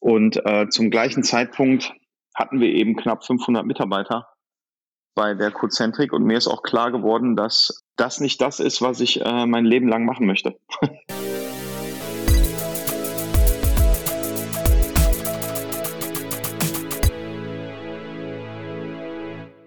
Und 0.00 0.44
äh, 0.44 0.68
zum 0.68 0.90
gleichen 0.90 1.22
Zeitpunkt 1.22 1.94
hatten 2.34 2.60
wir 2.60 2.68
eben 2.68 2.96
knapp 2.96 3.24
500 3.24 3.64
Mitarbeiter 3.64 4.26
bei 5.14 5.34
der 5.34 5.52
Cocentric 5.52 6.12
und 6.12 6.24
mir 6.24 6.36
ist 6.36 6.48
auch 6.48 6.62
klar 6.62 6.90
geworden, 6.90 7.36
dass 7.36 7.84
das 7.96 8.20
nicht 8.20 8.40
das 8.40 8.58
ist, 8.58 8.82
was 8.82 9.00
ich 9.00 9.24
äh, 9.24 9.46
mein 9.46 9.64
Leben 9.64 9.88
lang 9.88 10.04
machen 10.04 10.26
möchte. 10.26 10.58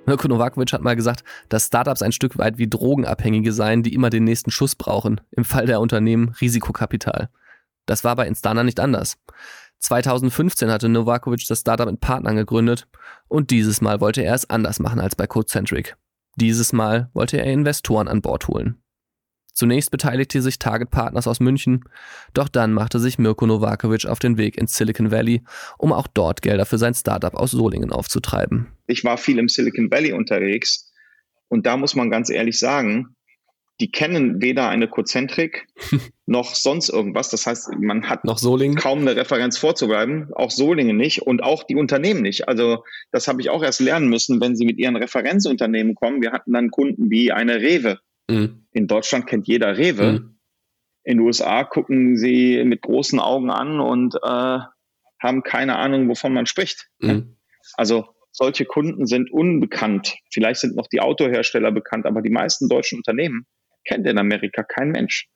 Mirko 0.07 0.29
Novakovic 0.29 0.71
hat 0.71 0.81
mal 0.81 0.95
gesagt, 0.95 1.23
dass 1.49 1.67
Startups 1.67 2.01
ein 2.01 2.13
Stück 2.13 2.37
weit 2.37 2.57
wie 2.57 2.69
Drogenabhängige 2.69 3.51
seien, 3.51 3.83
die 3.83 3.93
immer 3.93 4.09
den 4.09 4.23
nächsten 4.23 4.51
Schuss 4.51 4.75
brauchen. 4.75 5.19
Im 5.31 5.43
Fall 5.43 5.65
der 5.65 5.81
Unternehmen 5.81 6.29
Risikokapital. 6.39 7.29
Das 7.85 8.05
war 8.05 8.15
bei 8.15 8.25
Instana 8.25 8.63
nicht 8.63 8.79
anders. 8.79 9.17
2015 9.79 10.71
hatte 10.71 10.87
Novakovic 10.87 11.45
das 11.47 11.59
Startup 11.59 11.89
mit 11.89 11.99
Partnern 11.99 12.37
gegründet 12.37 12.87
und 13.27 13.51
dieses 13.51 13.81
Mal 13.81 13.99
wollte 13.99 14.23
er 14.23 14.33
es 14.33 14.49
anders 14.49 14.79
machen 14.79 15.01
als 15.01 15.15
bei 15.15 15.27
Codecentric. 15.27 15.97
Dieses 16.37 16.71
Mal 16.71 17.09
wollte 17.13 17.37
er 17.37 17.51
Investoren 17.51 18.07
an 18.07 18.21
Bord 18.21 18.47
holen. 18.47 18.81
Zunächst 19.57 19.89
beteiligte 19.89 20.39
sich 20.43 20.59
Target 20.59 20.91
Partners 20.91 21.27
aus 21.27 21.39
München, 21.39 21.83
doch 22.35 22.47
dann 22.47 22.73
machte 22.73 22.99
sich 22.99 23.17
Mirko 23.17 23.47
Novakovic 23.47 24.05
auf 24.05 24.19
den 24.19 24.37
Weg 24.37 24.55
ins 24.55 24.75
Silicon 24.75 25.09
Valley, 25.09 25.41
um 25.79 25.91
auch 25.91 26.05
dort 26.05 26.43
Gelder 26.43 26.67
für 26.67 26.77
sein 26.77 26.93
Startup 26.93 27.33
aus 27.33 27.49
Solingen 27.49 27.91
aufzutreiben. 27.91 28.67
Ich 28.85 29.03
war 29.03 29.17
viel 29.17 29.39
im 29.39 29.49
Silicon 29.49 29.89
Valley 29.89 30.13
unterwegs 30.13 30.93
und 31.47 31.65
da 31.65 31.75
muss 31.75 31.95
man 31.95 32.11
ganz 32.11 32.29
ehrlich 32.29 32.59
sagen, 32.59 33.15
die 33.79 33.89
kennen 33.89 34.43
weder 34.43 34.69
eine 34.69 34.87
Cozentrik 34.87 35.65
noch 36.27 36.53
sonst 36.53 36.89
irgendwas. 36.89 37.31
Das 37.31 37.47
heißt, 37.47 37.69
man 37.79 38.07
hat 38.07 38.25
noch 38.25 38.37
Solingen. 38.37 38.77
kaum 38.77 38.99
eine 38.99 39.15
Referenz 39.15 39.57
vorzubereiten, 39.57 40.29
auch 40.35 40.51
Solingen 40.51 40.97
nicht 40.97 41.23
und 41.23 41.41
auch 41.41 41.63
die 41.63 41.77
Unternehmen 41.77 42.21
nicht. 42.21 42.47
Also 42.47 42.83
das 43.11 43.27
habe 43.27 43.41
ich 43.41 43.49
auch 43.49 43.63
erst 43.63 43.79
lernen 43.79 44.07
müssen, 44.07 44.39
wenn 44.39 44.55
sie 44.55 44.67
mit 44.67 44.77
ihren 44.77 44.97
Referenzunternehmen 44.97 45.95
kommen. 45.95 46.21
Wir 46.21 46.31
hatten 46.31 46.53
dann 46.53 46.69
Kunden 46.69 47.09
wie 47.09 47.31
eine 47.31 47.55
Rewe, 47.55 47.97
Mhm. 48.29 48.65
In 48.71 48.87
Deutschland 48.87 49.27
kennt 49.27 49.47
jeder 49.47 49.77
Rewe. 49.77 50.11
Mhm. 50.13 50.39
In 51.03 51.17
den 51.17 51.25
USA 51.25 51.63
gucken 51.63 52.17
sie 52.17 52.63
mit 52.65 52.81
großen 52.81 53.19
Augen 53.19 53.49
an 53.49 53.79
und 53.79 54.15
äh, 54.15 54.59
haben 55.19 55.43
keine 55.43 55.77
Ahnung, 55.77 56.09
wovon 56.09 56.33
man 56.33 56.45
spricht. 56.45 56.87
Mhm. 56.99 57.37
Also 57.75 58.07
solche 58.31 58.65
Kunden 58.65 59.07
sind 59.07 59.31
unbekannt. 59.31 60.15
Vielleicht 60.31 60.59
sind 60.59 60.75
noch 60.75 60.87
die 60.87 61.01
Autohersteller 61.01 61.71
bekannt, 61.71 62.05
aber 62.05 62.21
die 62.21 62.29
meisten 62.29 62.69
deutschen 62.69 62.99
Unternehmen 62.99 63.47
kennt 63.85 64.05
in 64.05 64.17
Amerika 64.17 64.63
kein 64.63 64.91
Mensch. 64.91 65.27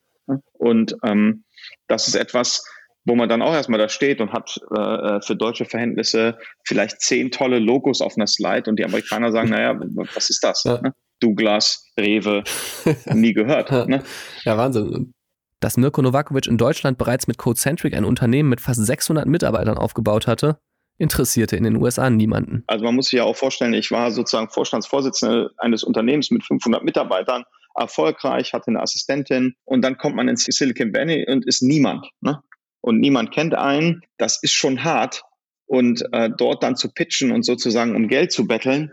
Und 0.54 0.96
ähm, 1.04 1.46
das 1.88 2.08
ist 2.08 2.16
etwas, 2.16 2.64
wo 3.06 3.16
man 3.16 3.28
dann 3.28 3.42
auch 3.42 3.54
erstmal 3.54 3.80
da 3.80 3.90
steht 3.90 4.22
und 4.22 4.32
hat 4.32 4.60
äh, 4.76 4.80
äh, 4.80 5.22
für 5.22 5.36
deutsche 5.36 5.66
Verhältnisse 5.66 6.38
vielleicht 6.64 7.02
zehn 7.02 7.32
tolle 7.32 7.60
Logos 7.60 8.02
auf 8.02 8.16
einer 8.16 8.28
Slide 8.28 8.70
und 8.70 8.78
die 8.78 8.86
Amerikaner 8.86 9.32
sagen, 9.32 9.50
naja, 9.52 9.80
was 10.14 10.30
ist 10.30 10.44
das? 10.44 10.64
Ja. 10.64 10.82
Ne? 10.82 10.94
Douglas, 11.22 11.86
Rewe, 11.98 12.44
nie 13.14 13.34
gehört. 13.34 13.72
Ne? 13.88 14.04
Ja, 14.44 14.58
Wahnsinn. 14.58 15.14
Dass 15.62 15.78
Mirko 15.78 16.02
Novakovic 16.02 16.48
in 16.48 16.58
Deutschland 16.58 16.98
bereits 16.98 17.28
mit 17.28 17.38
Codecentric 17.38 17.94
ein 17.94 18.04
Unternehmen 18.04 18.50
mit 18.50 18.62
fast 18.62 18.84
600 18.86 19.28
Mitarbeitern 19.28 19.78
aufgebaut 19.78 20.28
hatte, 20.28 20.58
interessierte 20.98 21.56
in 21.56 21.64
den 21.64 21.78
USA 21.78 22.10
niemanden. 22.10 22.64
Also 22.68 22.84
man 22.84 22.96
muss 22.96 23.08
sich 23.08 23.18
ja 23.18 23.24
auch 23.24 23.36
vorstellen, 23.36 23.74
ich 23.74 23.92
war 23.92 24.12
sozusagen 24.12 24.50
Vorstandsvorsitzender 24.50 25.52
eines 25.58 25.84
Unternehmens 25.84 26.32
mit 26.32 26.44
500 26.44 26.84
Mitarbeitern, 26.84 27.44
erfolgreich, 27.76 28.54
hatte 28.54 28.68
eine 28.68 28.82
Assistentin 28.82 29.56
und 29.66 29.82
dann 29.82 29.98
kommt 29.98 30.16
man 30.16 30.28
ins 30.28 30.44
Silicon 30.44 30.94
Valley 30.94 31.26
und 31.28 31.46
ist 31.46 31.62
niemand. 31.62 32.10
Ne? 32.22 32.42
Und 32.82 33.00
niemand 33.00 33.32
kennt 33.32 33.56
einen. 33.56 34.02
Das 34.18 34.42
ist 34.42 34.54
schon 34.54 34.84
hart. 34.84 35.24
Und 35.66 36.04
äh, 36.12 36.30
dort 36.36 36.64
dann 36.64 36.76
zu 36.76 36.92
pitchen 36.92 37.32
und 37.32 37.44
sozusagen 37.44 37.96
um 37.96 38.10
Geld 38.10 38.32
zu 38.32 38.46
betteln, 38.46 38.92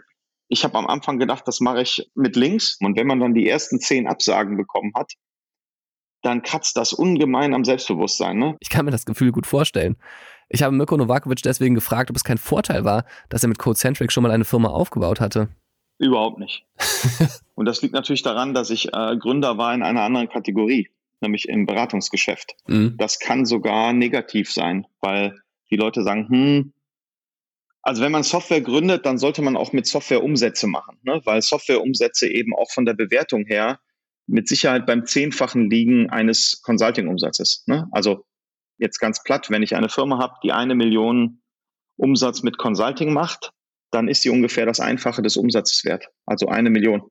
ich 0.49 0.64
habe 0.64 0.76
am 0.78 0.87
Anfang 0.87 1.19
gedacht, 1.19 1.45
das 1.47 1.61
mache 1.61 1.83
ich 1.83 2.11
mit 2.14 2.37
links. 2.37 2.78
Und 2.81 2.97
wenn 2.97 3.07
man 3.07 3.21
dann 3.21 3.35
die 3.35 3.49
ersten 3.49 3.81
zehn 3.81 4.07
Absagen 4.07 4.57
bekommen 4.57 4.93
hat, 4.97 5.12
dann 6.23 6.43
kratzt 6.43 6.76
das 6.76 6.93
ungemein 6.93 7.55
am 7.55 7.64
Selbstbewusstsein. 7.64 8.38
Ne? 8.38 8.57
Ich 8.61 8.71
kann 8.71 8.85
mir 8.85 8.90
das 8.90 9.07
Gefühl 9.07 9.31
gut 9.31 9.47
vorstellen. 9.47 9.97
Ich 10.49 10.62
habe 10.62 10.75
Mirko 10.75 10.97
Novakovic 10.97 11.43
deswegen 11.43 11.75
gefragt, 11.75 12.11
ob 12.11 12.17
es 12.17 12.25
kein 12.25 12.38
Vorteil 12.38 12.85
war, 12.85 13.05
dass 13.28 13.43
er 13.43 13.49
mit 13.49 13.59
Codecentric 13.59 14.11
schon 14.11 14.23
mal 14.23 14.33
eine 14.33 14.47
Firma 14.47 14.69
aufgebaut 14.69 15.21
hatte. 15.21 15.49
Überhaupt 15.99 16.38
nicht. 16.38 16.64
Und 17.55 17.67
das 17.67 17.83
liegt 17.83 17.95
natürlich 17.95 18.23
daran, 18.23 18.55
dass 18.55 18.71
ich 18.71 18.93
äh, 18.95 19.17
Gründer 19.17 19.59
war 19.59 19.75
in 19.75 19.83
einer 19.83 20.02
anderen 20.02 20.28
Kategorie, 20.28 20.88
nämlich 21.21 21.49
im 21.49 21.67
Beratungsgeschäft. 21.67 22.55
Mhm. 22.67 22.95
Das 22.97 23.19
kann 23.19 23.45
sogar 23.45 23.93
negativ 23.93 24.50
sein, 24.52 24.87
weil 25.00 25.38
die 25.71 25.76
Leute 25.76 26.02
sagen, 26.02 26.28
hm, 26.28 26.73
also 27.88 28.02
wenn 28.02 28.12
man 28.12 28.23
Software 28.23 28.61
gründet, 28.61 29.07
dann 29.07 29.16
sollte 29.16 29.40
man 29.40 29.57
auch 29.57 29.73
mit 29.73 29.87
Software 29.87 30.23
Umsätze 30.23 30.66
machen, 30.66 30.99
ne? 31.04 31.23
weil 31.25 31.40
Softwareumsätze 31.40 32.28
eben 32.28 32.54
auch 32.54 32.71
von 32.71 32.85
der 32.85 32.92
Bewertung 32.92 33.47
her 33.47 33.80
mit 34.26 34.47
Sicherheit 34.47 34.85
beim 34.85 35.07
Zehnfachen 35.07 35.71
liegen 35.71 36.11
eines 36.11 36.61
Consulting-Umsatzes. 36.61 37.64
Ne? 37.66 37.88
Also 37.90 38.26
jetzt 38.76 38.99
ganz 38.99 39.23
platt, 39.23 39.49
wenn 39.49 39.62
ich 39.62 39.75
eine 39.75 39.88
Firma 39.88 40.18
habe, 40.18 40.35
die 40.42 40.52
eine 40.52 40.75
Million 40.75 41.40
Umsatz 41.97 42.42
mit 42.42 42.59
Consulting 42.59 43.14
macht, 43.14 43.52
dann 43.90 44.07
ist 44.07 44.21
sie 44.21 44.28
ungefähr 44.28 44.66
das 44.66 44.80
Einfache 44.80 45.23
des 45.23 45.38
Umsatzes 45.38 45.87
wert, 45.87 46.09
also 46.26 46.47
eine 46.49 46.68
Million. 46.68 47.09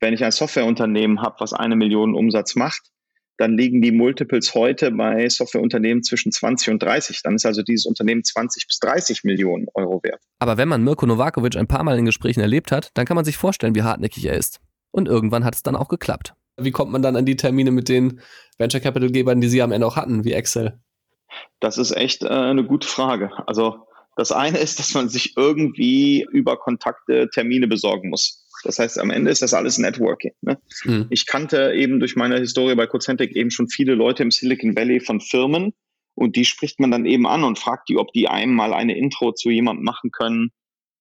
Wenn 0.00 0.12
ich 0.12 0.24
ein 0.24 0.32
Softwareunternehmen 0.32 1.22
habe, 1.22 1.36
was 1.38 1.52
eine 1.52 1.76
Million 1.76 2.16
Umsatz 2.16 2.56
macht, 2.56 2.90
dann 3.38 3.56
liegen 3.56 3.80
die 3.80 3.92
Multiples 3.92 4.54
heute 4.54 4.90
bei 4.90 5.28
Softwareunternehmen 5.28 6.02
zwischen 6.02 6.32
20 6.32 6.70
und 6.70 6.82
30. 6.82 7.22
Dann 7.22 7.36
ist 7.36 7.46
also 7.46 7.62
dieses 7.62 7.86
Unternehmen 7.86 8.24
20 8.24 8.66
bis 8.66 8.80
30 8.80 9.22
Millionen 9.24 9.66
Euro 9.74 10.02
wert. 10.02 10.20
Aber 10.40 10.56
wenn 10.58 10.68
man 10.68 10.82
Mirko 10.82 11.06
Novakovic 11.06 11.56
ein 11.56 11.68
paar 11.68 11.84
Mal 11.84 11.98
in 11.98 12.04
Gesprächen 12.04 12.40
erlebt 12.40 12.72
hat, 12.72 12.90
dann 12.94 13.06
kann 13.06 13.14
man 13.14 13.24
sich 13.24 13.36
vorstellen, 13.36 13.76
wie 13.76 13.82
hartnäckig 13.82 14.24
er 14.26 14.34
ist. 14.34 14.60
Und 14.90 15.06
irgendwann 15.06 15.44
hat 15.44 15.54
es 15.54 15.62
dann 15.62 15.76
auch 15.76 15.88
geklappt. 15.88 16.34
Wie 16.56 16.72
kommt 16.72 16.90
man 16.90 17.00
dann 17.00 17.14
an 17.14 17.24
die 17.24 17.36
Termine 17.36 17.70
mit 17.70 17.88
den 17.88 18.20
Venture 18.58 18.80
Capital 18.80 19.10
Gebern, 19.10 19.40
die 19.40 19.48
Sie 19.48 19.62
am 19.62 19.70
Ende 19.70 19.86
auch 19.86 19.94
hatten, 19.94 20.24
wie 20.24 20.32
Excel? 20.32 20.80
Das 21.60 21.78
ist 21.78 21.96
echt 21.96 22.24
äh, 22.24 22.28
eine 22.28 22.64
gute 22.64 22.88
Frage. 22.88 23.30
Also 23.46 23.86
das 24.16 24.32
eine 24.32 24.58
ist, 24.58 24.80
dass 24.80 24.94
man 24.94 25.08
sich 25.08 25.36
irgendwie 25.36 26.26
über 26.32 26.56
Kontakte 26.56 27.28
Termine 27.32 27.68
besorgen 27.68 28.08
muss. 28.08 28.47
Das 28.68 28.78
heißt, 28.78 28.98
am 28.98 29.08
Ende 29.08 29.30
ist 29.30 29.40
das 29.40 29.54
alles 29.54 29.78
Networking. 29.78 30.32
Ne? 30.42 30.58
Mhm. 30.84 31.06
Ich 31.08 31.24
kannte 31.24 31.72
eben 31.72 32.00
durch 32.00 32.16
meine 32.16 32.38
Historie 32.38 32.74
bei 32.74 32.86
Cocentric 32.86 33.34
eben 33.34 33.50
schon 33.50 33.70
viele 33.70 33.94
Leute 33.94 34.22
im 34.22 34.30
Silicon 34.30 34.76
Valley 34.76 35.00
von 35.00 35.22
Firmen 35.22 35.72
und 36.14 36.36
die 36.36 36.44
spricht 36.44 36.78
man 36.78 36.90
dann 36.90 37.06
eben 37.06 37.26
an 37.26 37.44
und 37.44 37.58
fragt 37.58 37.88
die, 37.88 37.96
ob 37.96 38.12
die 38.12 38.28
einem 38.28 38.54
mal 38.54 38.74
eine 38.74 38.94
Intro 38.94 39.32
zu 39.32 39.48
jemandem 39.48 39.86
machen 39.86 40.10
können, 40.10 40.50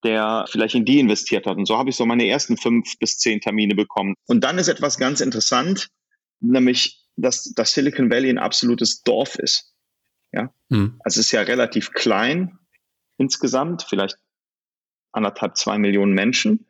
der 0.05 0.45
vielleicht 0.49 0.75
in 0.75 0.85
die 0.85 0.99
investiert 0.99 1.45
hat. 1.45 1.57
Und 1.57 1.65
so 1.65 1.77
habe 1.77 1.89
ich 1.89 1.97
so 1.97 2.05
meine 2.05 2.25
ersten 2.25 2.55
fünf 2.55 2.97
bis 2.99 3.17
zehn 3.17 3.41
Termine 3.41 3.75
bekommen. 3.75 4.13
Und 4.27 4.45
dann 4.45 4.59
ist 4.59 4.69
etwas 4.69 4.97
ganz 4.97 5.19
interessant, 5.19 5.89
nämlich, 6.39 7.05
dass 7.17 7.51
das 7.53 7.73
Silicon 7.73 8.09
Valley 8.09 8.29
ein 8.29 8.37
absolutes 8.37 9.03
Dorf 9.03 9.35
ist. 9.35 9.73
Ja, 10.31 10.53
mhm. 10.69 11.01
also 11.03 11.19
es 11.19 11.25
ist 11.25 11.33
ja 11.33 11.41
relativ 11.41 11.91
klein 11.91 12.57
insgesamt, 13.17 13.83
vielleicht 13.83 14.15
anderthalb, 15.11 15.57
zwei 15.57 15.77
Millionen 15.77 16.13
Menschen. 16.13 16.66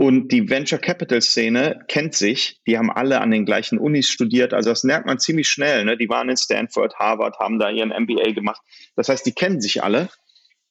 Und 0.00 0.30
die 0.30 0.48
Venture 0.48 0.78
Capital 0.78 1.20
Szene 1.20 1.84
kennt 1.88 2.14
sich. 2.14 2.60
Die 2.68 2.78
haben 2.78 2.88
alle 2.88 3.20
an 3.20 3.32
den 3.32 3.44
gleichen 3.44 3.78
Unis 3.78 4.08
studiert. 4.08 4.54
Also 4.54 4.70
das 4.70 4.84
merkt 4.84 5.06
man 5.06 5.18
ziemlich 5.18 5.48
schnell. 5.48 5.84
Ne? 5.84 5.96
Die 5.96 6.08
waren 6.08 6.28
in 6.28 6.36
Stanford, 6.36 6.94
Harvard, 7.00 7.40
haben 7.40 7.58
da 7.58 7.68
ihren 7.68 7.88
MBA 7.88 8.30
gemacht. 8.30 8.62
Das 8.94 9.08
heißt, 9.08 9.26
die 9.26 9.32
kennen 9.32 9.60
sich 9.60 9.82
alle 9.82 10.08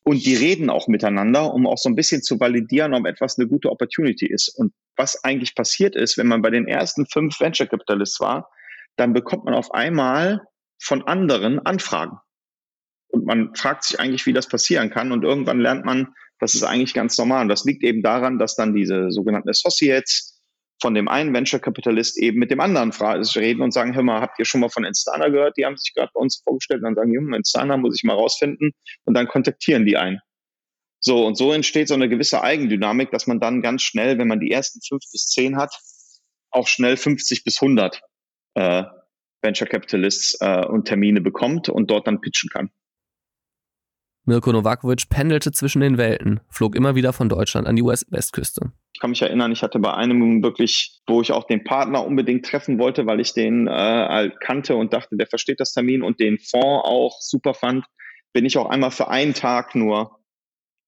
und 0.04 0.26
die 0.26 0.36
reden 0.36 0.70
auch 0.70 0.88
miteinander, 0.88 1.54
um 1.54 1.68
auch 1.68 1.78
so 1.78 1.90
ein 1.90 1.96
bisschen 1.96 2.24
zu 2.24 2.40
validieren, 2.40 2.94
ob 2.94 3.06
etwas 3.06 3.38
eine 3.38 3.50
gute 3.50 3.70
Opportunity 3.70 4.28
ist. 4.28 4.48
Und 4.48 4.72
was 4.96 5.22
eigentlich 5.26 5.56
passiert 5.56 5.98
ist, 5.98 6.18
wenn 6.18 6.28
man 6.28 6.42
bei 6.42 6.50
den 6.50 6.66
ersten 6.66 7.06
fünf 7.06 7.42
Venture 7.42 7.68
Capitalists 7.68 8.22
war, 8.22 8.50
dann 8.96 9.12
bekommt 9.12 9.44
man 9.44 9.56
auf 9.56 9.74
einmal 9.74 10.42
von 10.80 11.06
anderen 11.06 11.60
Anfragen. 11.60 12.18
Und 13.10 13.26
man 13.26 13.54
fragt 13.56 13.84
sich 13.84 14.00
eigentlich, 14.00 14.26
wie 14.26 14.32
das 14.32 14.48
passieren 14.48 14.90
kann. 14.90 15.12
Und 15.12 15.26
irgendwann 15.26 15.60
lernt 15.60 15.84
man, 15.84 16.14
das 16.39 16.56
ist 16.56 16.63
eigentlich 16.63 16.94
ganz 16.94 17.17
normal. 17.17 17.44
Und 17.44 17.50
das 17.50 17.65
liegt 17.65 17.84
eben 17.84 18.01
daran, 18.01 18.39
dass 18.39 18.56
dann 18.56 18.74
diese 18.74 19.12
sogenannten 19.12 19.50
Associates 19.50 20.38
von 20.79 20.94
dem 20.94 21.08
einen 21.08 21.34
Venture 21.34 21.60
Capitalist 21.60 22.17
eben 22.20 22.38
mit 22.38 22.51
dem 22.51 22.60
anderen 22.60 22.91
reden 22.91 23.62
und 23.62 23.74
sagen, 23.74 23.96
hör 23.96 24.03
mal, 24.03 24.22
habt 24.22 24.38
ihr 24.38 24.46
schon 24.46 24.62
mal 24.62 24.70
von 24.70 24.84
Instana 24.84 25.29
gehört? 25.29 25.58
Die 25.58 25.65
haben 25.65 25.77
sich 25.77 25.94
gerade 25.94 26.12
bei 26.13 26.20
uns 26.20 26.41
vorgestellt 26.44 26.79
und 26.79 26.86
dann 26.86 26.96
sagen, 26.96 27.15
hm, 27.15 27.34
Instana 27.34 27.77
muss 27.77 27.96
ich 27.98 28.03
mal 28.03 28.13
rausfinden 28.13 28.72
und 29.06 29.13
dann 29.15 29.27
kontaktieren 29.27 29.86
die 29.86 29.98
einen. 29.98 30.20
So, 31.00 31.25
und 31.25 31.36
so 31.36 31.51
entsteht 31.51 31.88
so 31.88 31.94
eine 31.94 32.10
gewisse 32.10 32.44
Eigendynamik, 32.44 33.12
dass 33.12 33.27
man 33.27 33.39
dann 33.39 33.62
ganz 33.62 33.82
schnell, 33.84 34.17
wenn 34.17 34.27
man 34.27 34.39
die 34.39 34.51
ersten 34.51 34.82
fünf 34.82 35.03
bis 35.12 35.27
zehn 35.27 35.58
hat, 35.58 35.74
auch 36.51 36.67
schnell 36.67 36.98
50 36.98 37.44
bis 37.44 37.62
100 37.62 38.01
äh, 38.56 38.84
Venture 39.41 39.67
Capitalists 39.67 40.38
äh, 40.41 40.65
und 40.65 40.86
Termine 40.86 41.22
bekommt 41.22 41.70
und 41.70 41.89
dort 41.89 42.08
dann 42.08 42.22
pitchen 42.22 42.50
kann. 42.50 42.72
Mirko 44.28 44.52
Novakovic 44.52 45.08
pendelte 45.10 45.54
zwischen 45.54 45.80
den 45.80 45.98
Welten, 45.98 46.42
flog 46.50 46.76
immer 46.76 46.96
wieder 46.96 47.14
von 47.14 47.30
Deutschland 47.30 47.66
an 47.66 47.78
die 47.78 47.82
US-Westküste. 47.82 48.74
Ich 48.94 49.00
kann 49.00 49.12
mich 49.12 49.22
erinnern, 49.22 49.54
ich 49.54 49.64
hatte 49.64 49.80
bei 49.80 49.94
einem 49.94 50.44
wirklich, 50.44 51.00
wo 51.08 51.22
ich 51.22 51.32
auch 51.32 51.46
den 51.46 51.64
Partner 51.64 52.06
unbedingt 52.06 52.46
treffen 52.46 52.78
wollte, 52.78 53.06
weil 53.06 53.22
ich 53.22 53.34
den 53.34 53.68
äh, 53.68 54.30
kannte 54.42 54.76
und 54.76 54.92
dachte, 54.92 55.16
der 55.16 55.28
versteht 55.28 55.62
das 55.62 55.72
Termin 55.72 56.02
und 56.02 56.20
den 56.20 56.40
Fonds 56.40 56.86
auch 56.86 57.22
super 57.22 57.54
fand, 57.54 57.86
bin 58.34 58.44
ich 58.44 58.58
auch 58.58 58.70
einmal 58.70 58.92
für 58.92 59.08
einen 59.08 59.34
Tag 59.34 59.76
nur 59.76 60.20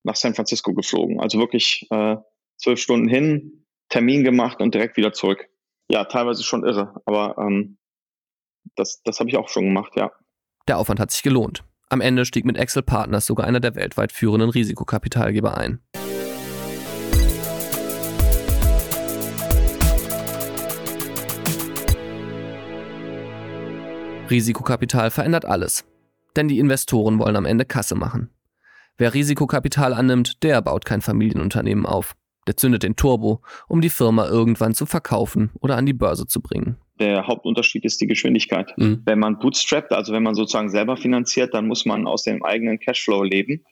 nach 0.04 0.16
San 0.16 0.34
Francisco 0.34 0.74
geflogen. 0.74 1.18
Also 1.18 1.38
wirklich 1.38 1.86
äh, 1.90 2.16
zwölf 2.58 2.78
Stunden 2.78 3.08
hin, 3.08 3.64
Termin 3.88 4.22
gemacht 4.22 4.60
und 4.60 4.74
direkt 4.74 4.98
wieder 4.98 5.14
zurück. 5.14 5.46
Ja, 5.90 6.04
teilweise 6.04 6.42
schon 6.42 6.62
irre, 6.62 7.00
aber 7.06 7.36
ähm, 7.38 7.78
das, 8.76 9.00
das 9.02 9.18
habe 9.18 9.30
ich 9.30 9.38
auch 9.38 9.48
schon 9.48 9.64
gemacht, 9.64 9.92
ja. 9.96 10.12
Der 10.68 10.76
Aufwand 10.76 11.00
hat 11.00 11.10
sich 11.10 11.22
gelohnt. 11.22 11.64
Am 11.92 12.00
Ende 12.00 12.24
stieg 12.24 12.44
mit 12.44 12.56
Excel 12.56 12.84
Partners 12.84 13.26
sogar 13.26 13.48
einer 13.48 13.58
der 13.58 13.74
weltweit 13.74 14.12
führenden 14.12 14.48
Risikokapitalgeber 14.50 15.58
ein. 15.58 15.80
Risikokapital 24.30 25.10
verändert 25.10 25.44
alles. 25.44 25.84
Denn 26.36 26.46
die 26.46 26.60
Investoren 26.60 27.18
wollen 27.18 27.34
am 27.34 27.44
Ende 27.44 27.64
Kasse 27.64 27.96
machen. 27.96 28.30
Wer 28.96 29.12
Risikokapital 29.12 29.92
annimmt, 29.92 30.44
der 30.44 30.62
baut 30.62 30.84
kein 30.84 31.00
Familienunternehmen 31.00 31.86
auf. 31.86 32.14
Der 32.46 32.56
zündet 32.56 32.84
den 32.84 32.94
Turbo, 32.94 33.42
um 33.66 33.80
die 33.80 33.90
Firma 33.90 34.28
irgendwann 34.28 34.74
zu 34.74 34.86
verkaufen 34.86 35.50
oder 35.58 35.76
an 35.76 35.86
die 35.86 35.92
Börse 35.92 36.28
zu 36.28 36.40
bringen. 36.40 36.76
Der 37.00 37.26
Hauptunterschied 37.26 37.84
ist 37.84 38.00
die 38.00 38.06
Geschwindigkeit. 38.06 38.76
Mhm. 38.76 39.02
Wenn 39.06 39.18
man 39.18 39.38
bootstrapped, 39.38 39.92
also 39.92 40.12
wenn 40.12 40.22
man 40.22 40.34
sozusagen 40.34 40.68
selber 40.68 40.96
finanziert, 40.96 41.54
dann 41.54 41.66
muss 41.66 41.86
man 41.86 42.06
aus 42.06 42.24
dem 42.24 42.44
eigenen 42.44 42.78
Cashflow 42.78 43.22
leben. 43.22 43.64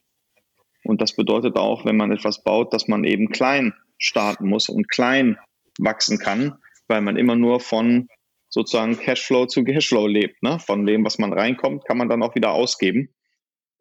Und 0.84 1.02
das 1.02 1.14
bedeutet 1.14 1.56
auch, 1.56 1.84
wenn 1.84 1.96
man 1.96 2.10
etwas 2.10 2.42
baut, 2.42 2.72
dass 2.72 2.88
man 2.88 3.04
eben 3.04 3.28
klein 3.28 3.74
starten 3.98 4.48
muss 4.48 4.70
und 4.70 4.88
klein 4.88 5.36
wachsen 5.78 6.18
kann, 6.18 6.54
weil 6.86 7.02
man 7.02 7.16
immer 7.16 7.36
nur 7.36 7.60
von 7.60 8.08
sozusagen 8.48 8.98
Cashflow 8.98 9.46
zu 9.46 9.62
Cashflow 9.62 10.06
lebt. 10.06 10.42
Ne? 10.42 10.58
Von 10.58 10.86
dem, 10.86 11.04
was 11.04 11.18
man 11.18 11.32
reinkommt, 11.32 11.84
kann 11.84 11.98
man 11.98 12.08
dann 12.08 12.22
auch 12.22 12.34
wieder 12.34 12.52
ausgeben. 12.52 13.10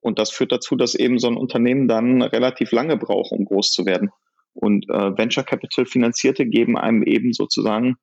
Und 0.02 0.20
das 0.20 0.32
führt 0.32 0.52
dazu, 0.52 0.76
dass 0.76 0.94
eben 0.94 1.20
so 1.20 1.28
ein 1.28 1.38
Unternehmen 1.38 1.88
dann 1.88 2.22
relativ 2.22 2.72
lange 2.72 2.98
braucht, 2.98 3.32
um 3.32 3.46
groß 3.46 3.72
zu 3.72 3.86
werden. 3.86 4.10
Und 4.54 4.90
äh, 4.90 5.18
Venture 5.18 5.44
Capital 5.44 5.86
Finanzierte 5.86 6.46
geben 6.46 6.78
einem 6.78 7.04
eben 7.04 7.32
sozusagen 7.32 7.96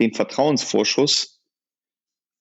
den 0.00 0.14
Vertrauensvorschuss. 0.14 1.40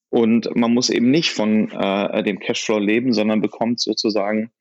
Und 0.10 0.53
man 0.55 0.74
muss 0.74 0.89
eben 0.89 1.10
nicht 1.10 1.31
von 1.31 1.72
äh, 1.72 2.24
dem 2.24 2.39
Cashflow 2.39 2.79
leben, 2.79 3.13
sondern 3.13 3.41
bekommt 3.41 3.79
sozusagen 3.79 4.51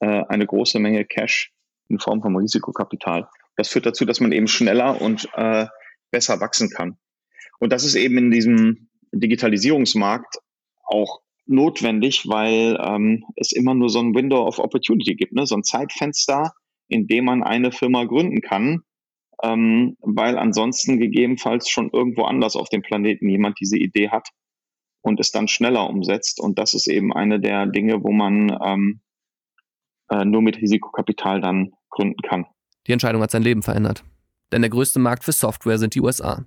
äh, 0.00 0.22
eine 0.28 0.46
große 0.46 0.78
Menge 0.78 1.04
Cash 1.04 1.52
in 1.88 1.98
Form 1.98 2.22
von 2.22 2.36
Risikokapital. 2.36 3.28
Das 3.56 3.68
führt 3.68 3.86
dazu, 3.86 4.04
dass 4.04 4.20
man 4.20 4.32
eben 4.32 4.48
schneller 4.48 5.00
und 5.00 5.28
äh, 5.34 5.66
besser 6.10 6.40
wachsen 6.40 6.70
kann. 6.70 6.96
Und 7.58 7.72
das 7.72 7.84
ist 7.84 7.94
eben 7.94 8.16
in 8.18 8.30
diesem 8.30 8.88
Digitalisierungsmarkt 9.12 10.38
auch 10.84 11.20
notwendig, 11.46 12.28
weil 12.28 12.78
ähm, 12.80 13.24
es 13.36 13.52
immer 13.52 13.74
nur 13.74 13.90
so 13.90 14.00
ein 14.00 14.14
Window 14.14 14.46
of 14.46 14.58
Opportunity 14.58 15.14
gibt, 15.14 15.32
ne? 15.32 15.46
so 15.46 15.54
ein 15.54 15.64
Zeitfenster, 15.64 16.52
in 16.88 17.06
dem 17.06 17.26
man 17.26 17.42
eine 17.42 17.72
Firma 17.72 18.04
gründen 18.04 18.40
kann, 18.40 18.82
ähm, 19.42 19.96
weil 20.00 20.38
ansonsten 20.38 20.98
gegebenenfalls 20.98 21.68
schon 21.68 21.90
irgendwo 21.92 22.22
anders 22.24 22.56
auf 22.56 22.68
dem 22.68 22.82
Planeten 22.82 23.28
jemand 23.28 23.58
diese 23.60 23.78
Idee 23.78 24.10
hat 24.10 24.28
und 25.02 25.20
es 25.20 25.30
dann 25.30 25.48
schneller 25.48 25.88
umsetzt. 25.88 26.40
Und 26.40 26.58
das 26.58 26.74
ist 26.74 26.86
eben 26.86 27.12
eine 27.12 27.40
der 27.40 27.66
Dinge, 27.66 28.02
wo 28.02 28.12
man 28.12 28.56
ähm, 28.64 29.00
äh, 30.10 30.24
nur 30.24 30.42
mit 30.42 30.58
Risikokapital 30.58 31.40
dann 31.40 31.72
gründen 31.90 32.22
kann. 32.26 32.46
Die 32.86 32.92
Entscheidung 32.92 33.22
hat 33.22 33.30
sein 33.30 33.42
Leben 33.42 33.62
verändert. 33.62 34.04
Denn 34.52 34.62
der 34.62 34.70
größte 34.70 34.98
Markt 34.98 35.24
für 35.24 35.32
Software 35.32 35.78
sind 35.78 35.94
die 35.94 36.00
USA. 36.00 36.44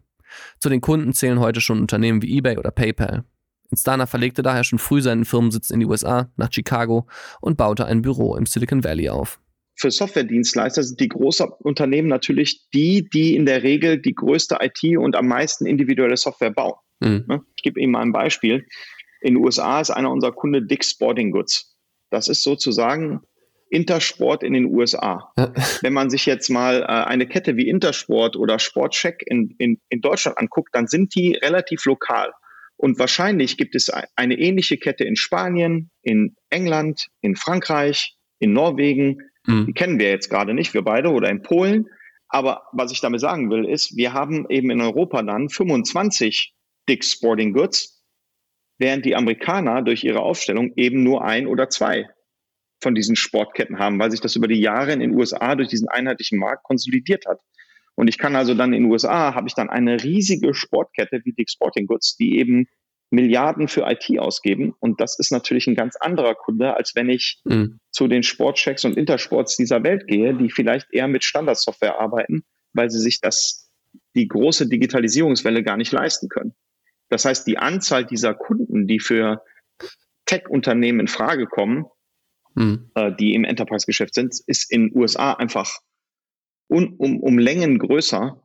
Zu 0.59 0.69
den 0.69 0.81
Kunden 0.81 1.13
zählen 1.13 1.39
heute 1.39 1.61
schon 1.61 1.79
Unternehmen 1.79 2.21
wie 2.21 2.37
eBay 2.37 2.57
oder 2.57 2.71
PayPal. 2.71 3.23
Instana 3.69 4.05
verlegte 4.05 4.43
daher 4.43 4.63
schon 4.63 4.79
früh 4.79 5.01
seinen 5.01 5.25
Firmensitz 5.25 5.69
in 5.69 5.79
die 5.79 5.85
USA, 5.85 6.31
nach 6.37 6.51
Chicago 6.51 7.07
und 7.41 7.57
baute 7.57 7.85
ein 7.85 8.01
Büro 8.01 8.35
im 8.35 8.45
Silicon 8.45 8.83
Valley 8.83 9.09
auf. 9.09 9.41
Für 9.77 9.91
Softwaredienstleister 9.91 10.83
sind 10.83 10.99
die 10.99 11.09
großen 11.09 11.49
Unternehmen 11.59 12.07
natürlich 12.07 12.67
die, 12.73 13.07
die 13.13 13.35
in 13.35 13.45
der 13.45 13.63
Regel 13.63 13.99
die 13.99 14.15
größte 14.15 14.57
IT 14.61 14.97
und 14.97 15.15
am 15.15 15.27
meisten 15.27 15.65
individuelle 15.65 16.17
Software 16.17 16.51
bauen. 16.51 16.75
Mhm. 16.99 17.25
Ne? 17.27 17.41
Ich 17.55 17.63
gebe 17.63 17.79
Ihnen 17.79 17.91
mal 17.91 18.01
ein 18.01 18.11
Beispiel. 18.11 18.65
In 19.21 19.35
den 19.35 19.43
USA 19.43 19.79
ist 19.79 19.91
einer 19.91 20.11
unserer 20.11 20.31
Kunden 20.31 20.67
Dick's 20.67 20.91
Sporting 20.91 21.31
Goods. 21.31 21.75
Das 22.09 22.27
ist 22.27 22.43
sozusagen 22.43 23.21
Intersport 23.69 24.43
in 24.43 24.53
den 24.53 24.65
USA. 24.65 25.31
Ja. 25.37 25.53
Wenn 25.81 25.93
man 25.93 26.09
sich 26.09 26.25
jetzt 26.25 26.49
mal 26.49 26.81
äh, 26.81 26.85
eine 26.85 27.27
Kette 27.27 27.57
wie 27.57 27.67
Intersport 27.67 28.35
oder 28.35 28.59
Sportcheck 28.59 29.23
in, 29.25 29.55
in, 29.57 29.79
in 29.89 30.01
Deutschland 30.01 30.37
anguckt, 30.37 30.69
dann 30.73 30.87
sind 30.87 31.15
die 31.15 31.33
relativ 31.33 31.85
lokal. 31.85 32.31
Und 32.77 32.99
wahrscheinlich 32.99 33.57
gibt 33.57 33.75
es 33.75 33.89
eine 34.15 34.35
ähnliche 34.35 34.77
Kette 34.77 35.03
in 35.03 35.15
Spanien, 35.15 35.89
in 36.03 36.35
England, 36.49 37.07
in 37.21 37.35
Frankreich, 37.35 38.15
in 38.39 38.53
Norwegen. 38.53 39.21
Mhm. 39.47 39.65
Die 39.65 39.73
kennen 39.73 39.99
wir 39.99 40.09
jetzt 40.09 40.29
gerade 40.29 40.53
nicht, 40.53 40.73
wir 40.73 40.83
beide, 40.83 41.09
oder 41.09 41.29
in 41.29 41.41
Polen. 41.41 41.87
Aber 42.29 42.63
was 42.73 42.91
ich 42.91 43.01
damit 43.01 43.21
sagen 43.21 43.49
will, 43.49 43.65
ist, 43.65 43.95
wir 43.95 44.13
haben 44.13 44.45
eben 44.49 44.69
in 44.69 44.81
Europa 44.81 45.23
dann 45.23 45.49
25 45.49 46.53
Dick's 46.87 47.11
Sporting 47.13 47.53
Goods, 47.53 48.03
während 48.77 49.05
die 49.05 49.15
Amerikaner 49.15 49.81
durch 49.81 50.03
ihre 50.03 50.21
Aufstellung 50.21 50.73
eben 50.75 51.03
nur 51.03 51.23
ein 51.23 51.47
oder 51.47 51.69
zwei 51.69 52.07
von 52.81 52.93
diesen 52.93 53.15
Sportketten 53.15 53.79
haben, 53.79 53.99
weil 53.99 54.11
sich 54.11 54.21
das 54.21 54.35
über 54.35 54.47
die 54.47 54.59
Jahre 54.59 54.91
in 54.91 54.99
den 54.99 55.15
USA 55.15 55.55
durch 55.55 55.69
diesen 55.69 55.87
einheitlichen 55.87 56.37
Markt 56.37 56.63
konsolidiert 56.63 57.25
hat. 57.25 57.39
Und 57.95 58.07
ich 58.07 58.19
kann 58.19 58.35
also 58.35 58.53
dann 58.53 58.73
in 58.73 58.83
den 58.83 58.91
USA 58.91 59.33
habe 59.33 59.47
ich 59.47 59.55
dann 59.55 59.69
eine 59.69 60.03
riesige 60.03 60.53
Sportkette 60.53 61.21
wie 61.23 61.33
Dick 61.33 61.49
Sporting 61.49 61.87
Goods, 61.87 62.15
die 62.17 62.37
eben 62.37 62.67
Milliarden 63.09 63.67
für 63.67 63.85
IT 63.87 64.19
ausgeben. 64.19 64.73
Und 64.79 64.99
das 64.99 65.17
ist 65.17 65.31
natürlich 65.31 65.67
ein 65.67 65.75
ganz 65.75 65.95
anderer 65.95 66.35
Kunde, 66.35 66.75
als 66.75 66.93
wenn 66.95 67.09
ich 67.09 67.39
mhm. 67.45 67.79
zu 67.89 68.07
den 68.07 68.23
Sportchecks 68.23 68.83
und 68.85 68.97
Intersports 68.97 69.55
dieser 69.55 69.83
Welt 69.83 70.07
gehe, 70.07 70.33
die 70.33 70.49
vielleicht 70.49 70.93
eher 70.93 71.07
mit 71.07 71.23
Standardsoftware 71.23 71.99
arbeiten, 71.99 72.43
weil 72.73 72.89
sie 72.89 72.99
sich 72.99 73.21
das, 73.21 73.69
die 74.15 74.27
große 74.27 74.67
Digitalisierungswelle 74.67 75.63
gar 75.63 75.77
nicht 75.77 75.91
leisten 75.91 76.27
können. 76.27 76.53
Das 77.09 77.23
heißt, 77.23 77.47
die 77.47 77.57
Anzahl 77.57 78.05
dieser 78.05 78.33
Kunden, 78.33 78.87
die 78.87 78.99
für 78.99 79.41
Tech-Unternehmen 80.25 81.01
in 81.01 81.07
Frage 81.07 81.47
kommen, 81.47 81.85
mhm. 82.55 82.91
äh, 82.95 83.13
die 83.17 83.33
im 83.33 83.45
Enterprise-Geschäft 83.45 84.13
sind, 84.13 84.35
ist 84.45 84.69
in 84.69 84.91
USA 84.93 85.33
einfach 85.33 85.79
un, 86.69 86.95
um, 86.97 87.21
um 87.21 87.39
Längen 87.39 87.79
größer, 87.79 88.43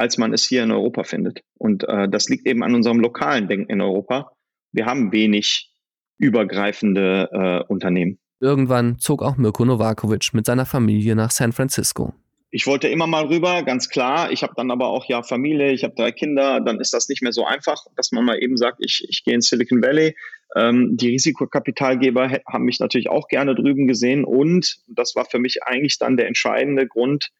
als 0.00 0.16
man 0.16 0.32
es 0.32 0.46
hier 0.46 0.62
in 0.62 0.70
Europa 0.70 1.04
findet. 1.04 1.42
Und 1.58 1.86
äh, 1.86 2.08
das 2.08 2.28
liegt 2.30 2.46
eben 2.46 2.62
an 2.62 2.74
unserem 2.74 3.00
lokalen 3.00 3.48
Denken 3.48 3.70
in 3.70 3.82
Europa. 3.82 4.32
Wir 4.72 4.86
haben 4.86 5.12
wenig 5.12 5.70
übergreifende 6.16 7.28
äh, 7.32 7.70
Unternehmen. 7.70 8.18
Irgendwann 8.40 8.98
zog 8.98 9.22
auch 9.22 9.36
Mirko 9.36 9.66
Novakovic 9.66 10.32
mit 10.32 10.46
seiner 10.46 10.64
Familie 10.64 11.14
nach 11.14 11.30
San 11.30 11.52
Francisco 11.52 12.14
ich 12.52 12.66
wollte 12.66 12.88
immer 12.88 13.06
mal 13.06 13.26
rüber, 13.26 13.62
ganz 13.62 13.88
klar. 13.88 14.32
Ich 14.32 14.42
habe 14.42 14.54
dann 14.56 14.70
aber 14.70 14.88
auch 14.88 15.04
ja 15.06 15.22
Familie, 15.22 15.72
ich 15.72 15.84
habe 15.84 15.94
drei 15.94 16.10
Kinder, 16.10 16.60
dann 16.60 16.80
ist 16.80 16.92
das 16.92 17.08
nicht 17.08 17.22
mehr 17.22 17.32
so 17.32 17.46
einfach, 17.46 17.84
dass 17.96 18.10
man 18.10 18.24
mal 18.24 18.42
eben 18.42 18.56
sagt, 18.56 18.78
ich, 18.80 19.06
ich 19.08 19.22
gehe 19.24 19.34
in 19.34 19.40
Silicon 19.40 19.82
Valley. 19.82 20.16
Ähm, 20.56 20.96
die 20.96 21.10
Risikokapitalgeber 21.10 22.40
haben 22.46 22.64
mich 22.64 22.80
natürlich 22.80 23.08
auch 23.08 23.28
gerne 23.28 23.54
drüben 23.54 23.86
gesehen 23.86 24.24
und 24.24 24.78
das 24.88 25.14
war 25.14 25.26
für 25.26 25.38
mich 25.38 25.62
eigentlich 25.62 25.98
dann 25.98 26.16
der 26.16 26.26
entscheidende 26.26 26.88
Grund. 26.88 27.30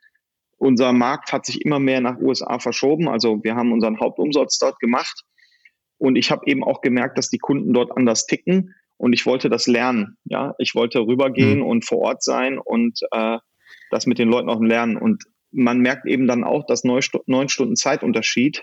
Unser 0.61 0.93
Markt 0.93 1.33
hat 1.33 1.47
sich 1.47 1.65
immer 1.65 1.79
mehr 1.79 2.03
nach 2.03 2.19
USA 2.19 2.59
verschoben. 2.59 3.09
Also 3.09 3.43
wir 3.43 3.55
haben 3.55 3.73
unseren 3.73 3.99
Hauptumsatz 3.99 4.59
dort 4.59 4.79
gemacht 4.79 5.25
und 5.97 6.17
ich 6.17 6.31
habe 6.31 6.43
eben 6.45 6.63
auch 6.63 6.83
gemerkt, 6.83 7.17
dass 7.17 7.31
die 7.31 7.39
Kunden 7.39 7.73
dort 7.73 7.97
anders 7.97 8.27
ticken 8.27 8.75
und 8.99 9.15
ich 9.15 9.25
wollte 9.25 9.49
das 9.49 9.67
lernen. 9.67 10.19
Ja, 10.25 10.55
ich 10.59 10.75
wollte 10.75 11.01
rübergehen 11.01 11.61
mhm. 11.61 11.67
und 11.67 11.87
vor 11.87 12.01
Ort 12.01 12.23
sein 12.23 12.59
und 12.59 13.01
äh, 13.11 13.39
das 13.91 14.05
mit 14.05 14.19
den 14.19 14.29
Leuten 14.29 14.51
auch 14.51 14.61
lernen. 14.61 14.99
Und 14.99 15.25
man 15.51 15.81
merkt 15.81 16.07
eben 16.07 16.27
dann 16.27 16.45
auch, 16.45 16.67
dass 16.67 16.85
neun, 16.85 17.49
Stunden 17.49 17.77
Zeitunterschied 17.77 18.63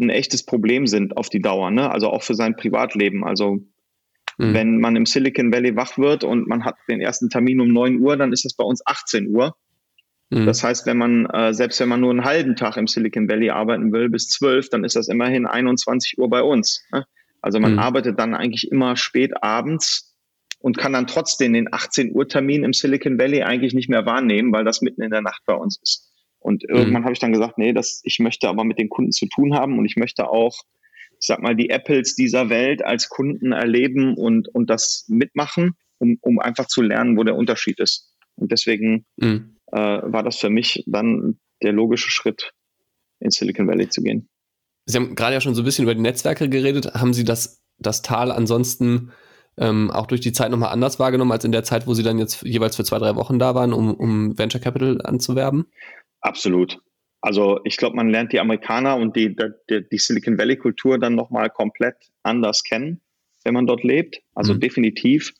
ein 0.00 0.08
echtes 0.08 0.46
Problem 0.46 0.86
sind 0.86 1.18
auf 1.18 1.28
die 1.28 1.42
Dauer, 1.42 1.70
ne? 1.70 1.90
Also 1.90 2.08
auch 2.08 2.22
für 2.22 2.34
sein 2.34 2.56
Privatleben. 2.56 3.24
Also 3.24 3.58
mhm. 4.38 4.54
wenn 4.54 4.80
man 4.80 4.96
im 4.96 5.04
Silicon 5.04 5.52
Valley 5.52 5.76
wach 5.76 5.98
wird 5.98 6.24
und 6.24 6.48
man 6.48 6.64
hat 6.64 6.76
den 6.88 7.02
ersten 7.02 7.28
Termin 7.28 7.60
um 7.60 7.68
neun 7.68 8.00
Uhr, 8.00 8.16
dann 8.16 8.32
ist 8.32 8.46
das 8.46 8.56
bei 8.56 8.64
uns 8.64 8.80
18 8.86 9.28
Uhr. 9.28 9.54
Mhm. 10.30 10.46
Das 10.46 10.62
heißt, 10.64 10.86
wenn 10.86 10.96
man, 10.96 11.26
äh, 11.26 11.52
selbst 11.54 11.80
wenn 11.80 11.88
man 11.88 12.00
nur 12.00 12.10
einen 12.10 12.24
halben 12.24 12.56
Tag 12.56 12.76
im 12.76 12.86
Silicon 12.86 13.28
Valley 13.28 13.50
arbeiten 13.50 13.92
will, 13.92 14.08
bis 14.08 14.28
zwölf, 14.28 14.68
dann 14.68 14.84
ist 14.84 14.96
das 14.96 15.08
immerhin 15.08 15.46
21 15.46 16.18
Uhr 16.18 16.28
bei 16.28 16.42
uns. 16.42 16.84
Ne? 16.92 17.04
Also 17.42 17.60
man 17.60 17.72
mhm. 17.72 17.78
arbeitet 17.78 18.18
dann 18.18 18.34
eigentlich 18.34 18.70
immer 18.70 18.96
spät 18.96 19.42
abends 19.42 20.14
und 20.60 20.78
kann 20.78 20.94
dann 20.94 21.06
trotzdem 21.06 21.52
den 21.52 21.72
18 21.72 22.14
Uhr 22.14 22.26
Termin 22.26 22.64
im 22.64 22.72
Silicon 22.72 23.18
Valley 23.18 23.42
eigentlich 23.42 23.74
nicht 23.74 23.90
mehr 23.90 24.06
wahrnehmen, 24.06 24.50
weil 24.52 24.64
das 24.64 24.80
mitten 24.80 25.02
in 25.02 25.10
der 25.10 25.20
Nacht 25.20 25.42
bei 25.44 25.54
uns 25.54 25.78
ist. 25.82 26.10
Und 26.38 26.62
mhm. 26.62 26.74
irgendwann 26.74 27.04
habe 27.04 27.12
ich 27.12 27.18
dann 27.18 27.32
gesagt, 27.32 27.58
nee, 27.58 27.72
das, 27.72 28.00
ich 28.04 28.18
möchte 28.18 28.48
aber 28.48 28.64
mit 28.64 28.78
den 28.78 28.88
Kunden 28.88 29.12
zu 29.12 29.26
tun 29.26 29.54
haben 29.54 29.78
und 29.78 29.84
ich 29.84 29.96
möchte 29.96 30.28
auch, 30.28 30.62
ich 31.20 31.26
sag 31.26 31.40
mal, 31.40 31.54
die 31.54 31.70
Apples 31.70 32.14
dieser 32.14 32.48
Welt 32.48 32.84
als 32.84 33.08
Kunden 33.08 33.52
erleben 33.52 34.14
und, 34.14 34.48
und 34.54 34.70
das 34.70 35.04
mitmachen, 35.08 35.72
um, 35.98 36.16
um 36.22 36.38
einfach 36.38 36.66
zu 36.66 36.82
lernen, 36.82 37.16
wo 37.16 37.24
der 37.24 37.36
Unterschied 37.36 37.78
ist. 37.78 38.10
Und 38.36 38.52
deswegen 38.52 39.04
mhm. 39.16 39.56
Äh, 39.74 40.00
war 40.04 40.22
das 40.22 40.38
für 40.38 40.50
mich 40.50 40.84
dann 40.86 41.38
der 41.62 41.72
logische 41.72 42.10
Schritt, 42.10 42.52
in 43.18 43.30
Silicon 43.30 43.66
Valley 43.66 43.88
zu 43.88 44.02
gehen. 44.02 44.28
Sie 44.86 44.96
haben 44.96 45.14
gerade 45.14 45.34
ja 45.34 45.40
schon 45.40 45.54
so 45.54 45.62
ein 45.62 45.64
bisschen 45.64 45.84
über 45.84 45.94
die 45.94 46.00
Netzwerke 46.00 46.48
geredet. 46.48 46.94
Haben 46.94 47.12
Sie 47.12 47.24
das, 47.24 47.62
das 47.78 48.02
Tal 48.02 48.30
ansonsten 48.30 49.12
ähm, 49.56 49.90
auch 49.90 50.06
durch 50.06 50.20
die 50.20 50.32
Zeit 50.32 50.50
nochmal 50.50 50.72
anders 50.72 50.98
wahrgenommen 50.98 51.32
als 51.32 51.44
in 51.44 51.52
der 51.52 51.64
Zeit, 51.64 51.86
wo 51.86 51.94
Sie 51.94 52.02
dann 52.02 52.18
jetzt 52.18 52.42
jeweils 52.42 52.76
für 52.76 52.84
zwei, 52.84 52.98
drei 52.98 53.16
Wochen 53.16 53.38
da 53.38 53.54
waren, 53.54 53.72
um, 53.72 53.94
um 53.94 54.38
Venture 54.38 54.60
Capital 54.60 55.00
anzuwerben? 55.02 55.66
Absolut. 56.20 56.80
Also 57.20 57.60
ich 57.64 57.76
glaube, 57.76 57.96
man 57.96 58.10
lernt 58.10 58.32
die 58.32 58.40
Amerikaner 58.40 58.96
und 58.96 59.16
die, 59.16 59.34
die, 59.70 59.88
die 59.90 59.98
Silicon 59.98 60.38
Valley-Kultur 60.38 60.98
dann 60.98 61.14
nochmal 61.14 61.50
komplett 61.50 61.96
anders 62.22 62.62
kennen, 62.62 63.00
wenn 63.44 63.54
man 63.54 63.66
dort 63.66 63.82
lebt. 63.82 64.20
Also 64.34 64.54
mhm. 64.54 64.60
definitiv. 64.60 65.32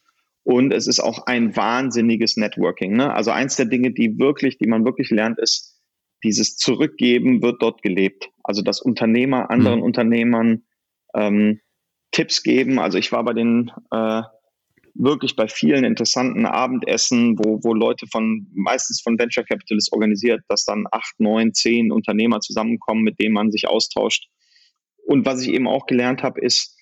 Und 0.44 0.72
es 0.72 0.86
ist 0.86 1.00
auch 1.00 1.26
ein 1.26 1.56
wahnsinniges 1.56 2.36
Networking. 2.36 2.96
Ne? 2.96 3.12
Also 3.12 3.30
eins 3.30 3.56
der 3.56 3.66
Dinge, 3.66 3.92
die 3.92 4.18
wirklich, 4.18 4.58
die 4.58 4.66
man 4.66 4.84
wirklich 4.84 5.10
lernt, 5.10 5.38
ist, 5.38 5.80
dieses 6.22 6.56
Zurückgeben 6.56 7.42
wird 7.42 7.62
dort 7.62 7.82
gelebt. 7.82 8.28
Also 8.42 8.62
dass 8.62 8.80
Unternehmer 8.80 9.50
anderen 9.50 9.78
mhm. 9.78 9.84
Unternehmern 9.84 10.62
ähm, 11.14 11.60
Tipps 12.12 12.42
geben. 12.42 12.78
Also 12.78 12.98
ich 12.98 13.10
war 13.10 13.24
bei 13.24 13.32
den 13.32 13.72
äh, 13.90 14.22
wirklich 14.94 15.34
bei 15.34 15.48
vielen 15.48 15.84
interessanten 15.84 16.46
Abendessen, 16.46 17.38
wo, 17.38 17.60
wo 17.62 17.74
Leute 17.74 18.06
von 18.06 18.46
meistens 18.54 19.00
von 19.00 19.18
Venture 19.18 19.44
Capitalists 19.44 19.92
organisiert, 19.92 20.42
dass 20.48 20.64
dann 20.64 20.86
acht, 20.92 21.18
neun, 21.18 21.52
zehn 21.52 21.90
Unternehmer 21.90 22.40
zusammenkommen, 22.40 23.02
mit 23.02 23.18
denen 23.18 23.34
man 23.34 23.50
sich 23.50 23.66
austauscht. 23.66 24.28
Und 25.06 25.26
was 25.26 25.42
ich 25.42 25.48
eben 25.48 25.66
auch 25.66 25.86
gelernt 25.86 26.22
habe, 26.22 26.40
ist, 26.40 26.78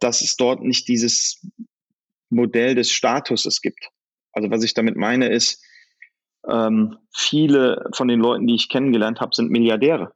dass 0.00 0.22
es 0.22 0.36
dort 0.36 0.62
nicht 0.62 0.88
dieses 0.88 1.46
Modell 2.30 2.74
des 2.74 2.90
Statuses 2.90 3.60
gibt. 3.60 3.90
Also 4.32 4.50
was 4.50 4.62
ich 4.62 4.74
damit 4.74 4.96
meine 4.96 5.28
ist, 5.28 5.64
ähm, 6.48 6.96
viele 7.14 7.90
von 7.94 8.08
den 8.08 8.20
Leuten, 8.20 8.46
die 8.46 8.54
ich 8.54 8.68
kennengelernt 8.68 9.20
habe, 9.20 9.34
sind 9.34 9.50
Milliardäre. 9.50 10.12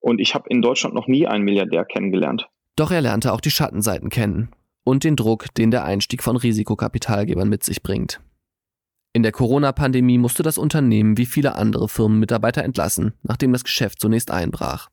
Und 0.00 0.20
ich 0.20 0.34
habe 0.34 0.48
in 0.48 0.62
Deutschland 0.62 0.94
noch 0.94 1.08
nie 1.08 1.26
einen 1.26 1.44
Milliardär 1.44 1.84
kennengelernt. 1.84 2.48
Doch 2.76 2.90
er 2.90 3.02
lernte 3.02 3.32
auch 3.32 3.40
die 3.40 3.50
Schattenseiten 3.50 4.08
kennen 4.08 4.50
und 4.84 5.04
den 5.04 5.16
Druck, 5.16 5.52
den 5.54 5.70
der 5.70 5.84
Einstieg 5.84 6.22
von 6.22 6.36
Risikokapitalgebern 6.36 7.48
mit 7.48 7.64
sich 7.64 7.82
bringt. 7.82 8.20
In 9.12 9.22
der 9.22 9.32
Corona-Pandemie 9.32 10.18
musste 10.18 10.42
das 10.42 10.56
Unternehmen 10.56 11.18
wie 11.18 11.26
viele 11.26 11.56
andere 11.56 11.88
Firmen 11.88 12.20
Mitarbeiter 12.20 12.62
entlassen, 12.62 13.12
nachdem 13.22 13.52
das 13.52 13.64
Geschäft 13.64 14.00
zunächst 14.00 14.30
einbrach. 14.30 14.88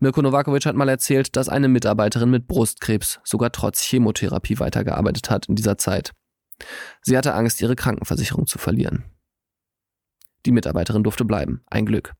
Mirko 0.00 0.22
Novakovic 0.22 0.66
hat 0.66 0.76
mal 0.76 0.88
erzählt, 0.88 1.36
dass 1.36 1.48
eine 1.48 1.68
Mitarbeiterin 1.68 2.30
mit 2.30 2.46
Brustkrebs 2.46 3.20
sogar 3.24 3.52
trotz 3.52 3.82
Chemotherapie 3.82 4.58
weitergearbeitet 4.58 5.30
hat 5.30 5.46
in 5.46 5.54
dieser 5.54 5.78
Zeit. 5.78 6.12
Sie 7.02 7.16
hatte 7.16 7.34
Angst, 7.34 7.60
ihre 7.60 7.76
Krankenversicherung 7.76 8.46
zu 8.46 8.58
verlieren. 8.58 9.04
Die 10.46 10.52
Mitarbeiterin 10.52 11.02
durfte 11.02 11.24
bleiben, 11.24 11.62
ein 11.66 11.86
Glück. 11.86 12.14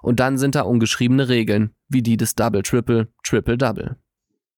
Und 0.00 0.20
dann 0.20 0.38
sind 0.38 0.54
da 0.54 0.62
ungeschriebene 0.62 1.28
Regeln, 1.28 1.74
wie 1.88 2.02
die 2.02 2.16
des 2.16 2.34
Double 2.34 2.62
Triple, 2.62 3.08
Triple 3.22 3.58
Double. 3.58 3.96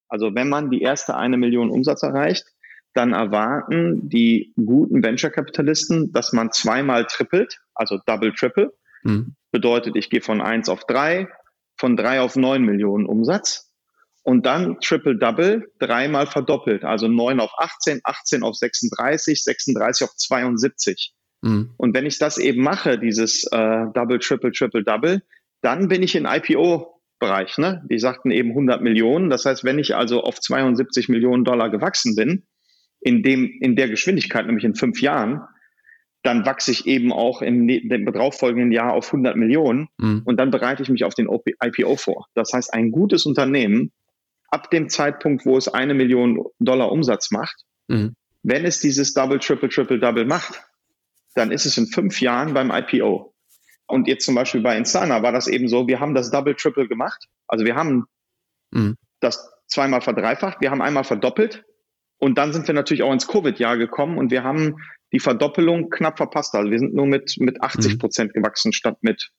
Also 0.09 0.35
wenn 0.35 0.49
man 0.49 0.71
die 0.71 0.83
erste 0.83 1.17
eine 1.17 1.37
Million 1.37 1.71
Umsatz 1.71 2.03
erreicht, 2.03 2.47
dann 2.95 3.13
erwarten 3.13 4.09
die 4.09 4.53
guten 4.57 5.03
Venture-Kapitalisten, 5.03 6.13
dass 6.13 6.33
man 6.33 6.51
zweimal 6.53 7.07
trippelt, 7.07 7.61
also 7.75 7.99
Double 8.07 8.33
Triple. 8.33 8.73
Mhm. 9.03 9.37
Bedeutet, 9.53 9.97
ich 9.97 10.11
gehe 10.11 10.21
von 10.21 10.41
eins 10.41 10.69
auf 10.69 10.85
drei, 10.85 11.29
von 11.81 11.97
drei 11.97 12.21
auf 12.21 12.37
neun 12.37 12.63
Millionen 12.63 13.07
Umsatz 13.07 13.73
und 14.23 14.45
dann 14.45 14.79
Triple 14.81 15.17
Double 15.17 15.73
dreimal 15.79 16.27
verdoppelt, 16.27 16.85
also 16.85 17.09
neun 17.09 17.41
auf 17.41 17.51
18, 17.59 18.01
18 18.05 18.43
auf 18.43 18.55
36, 18.55 19.43
36 19.43 20.07
auf 20.07 20.15
72. 20.15 21.15
Mhm. 21.41 21.71
Und 21.79 21.95
wenn 21.95 22.05
ich 22.05 22.19
das 22.19 22.37
eben 22.37 22.63
mache, 22.63 22.99
dieses 22.99 23.45
äh, 23.51 23.87
Double, 23.95 24.19
Triple, 24.19 24.53
Triple, 24.53 24.85
Double, 24.85 25.23
dann 25.63 25.89
bin 25.89 26.03
ich 26.03 26.15
in 26.15 26.27
IPO-Bereich. 26.27 27.57
Ne? 27.57 27.83
Die 27.91 27.99
sagten 27.99 28.31
eben 28.31 28.51
100 28.51 28.83
Millionen. 28.83 29.31
Das 29.31 29.47
heißt, 29.47 29.65
wenn 29.65 29.79
ich 29.79 29.97
also 29.97 30.23
auf 30.23 30.39
72 30.39 31.09
Millionen 31.09 31.45
Dollar 31.45 31.71
gewachsen 31.71 32.15
bin, 32.15 32.45
in, 33.01 33.23
dem, 33.23 33.51
in 33.63 33.75
der 33.75 33.89
Geschwindigkeit, 33.89 34.47
nämlich 34.47 34.65
in 34.65 34.75
fünf 34.75 35.01
Jahren, 35.01 35.41
dann 36.23 36.45
wachse 36.45 36.71
ich 36.71 36.87
eben 36.87 37.13
auch 37.13 37.43
im, 37.43 37.65
ne-, 37.65 37.81
dem 37.81 38.05
darauffolgenden 38.05 38.73
Jahr 38.73 38.93
auf 38.93 39.07
100 39.07 39.37
Millionen 39.37 39.89
mhm. 39.99 40.23
und 40.25 40.37
dann 40.39 40.51
bereite 40.51 40.83
ich 40.83 40.89
mich 40.89 41.05
auf 41.05 41.15
den 41.15 41.29
IPO 41.29 41.97
vor. 41.97 42.27
Das 42.35 42.53
heißt, 42.53 42.73
ein 42.75 42.91
gutes 42.91 43.27
Unternehmen, 43.27 43.93
ab 44.51 44.71
dem 44.71 44.89
Zeitpunkt, 44.89 45.47
wo 45.47 45.57
es 45.57 45.69
eine 45.69 45.95
Million 45.95 46.45
Dollar 46.59 46.93
Umsatz 46.93 47.31
macht, 47.31 47.65
mhm. 47.89 48.15
wenn 48.43 48.65
es 48.65 48.81
dieses 48.81 49.15
Double, 49.15 49.39
Triple, 49.39 49.69
Triple, 49.69 49.99
Double 49.99 50.27
macht, 50.27 50.63
dann 51.35 51.53
ist 51.53 51.65
es 51.65 51.79
in 51.79 51.87
fünf 51.87 52.21
Jahren 52.21 52.53
beim 52.53 52.71
IPO. 52.71 53.33
Und 53.87 54.07
jetzt 54.07 54.25
zum 54.25 54.35
Beispiel 54.35 54.61
bei 54.61 54.77
Instana 54.77 55.23
war 55.23 55.33
das 55.33 55.47
eben 55.49 55.69
so, 55.69 55.89
wir 55.89 56.01
haben 56.01 56.15
das 56.15 56.31
Double, 56.31 56.55
Triple 56.55 56.87
gemacht. 56.87 57.29
Also 57.47 57.65
wir 57.65 57.77
haben 57.77 58.05
mhm. 58.71 58.97
das 59.21 59.53
zweimal 59.69 60.01
verdreifacht, 60.01 60.61
wir 60.61 60.71
haben 60.71 60.83
einmal 60.83 61.05
verdoppelt 61.05 61.65
und 62.21 62.37
dann 62.37 62.53
sind 62.53 62.67
wir 62.67 62.75
natürlich 62.75 63.03
auch 63.03 63.13
ins 63.13 63.27
Covid-Jahr 63.27 63.79
gekommen 63.79 64.19
und 64.19 64.31
wir 64.31 64.45
haben 64.45 64.77
die 65.13 65.21
Verdoppelung 65.21 65.89
knapp 65.89 66.19
verpasst. 66.19 66.55
Also 66.55 66.71
wir 66.71 66.79
sind 66.79 66.95
nur 66.95 67.07
mit, 67.07 67.37
mit 67.39 67.63
80 67.63 67.95
mhm. 67.95 67.99
Prozent 67.99 68.35
mhm. 68.35 68.43
gewachsen 68.43 68.73
statt 68.73 68.99
mit 69.01 69.31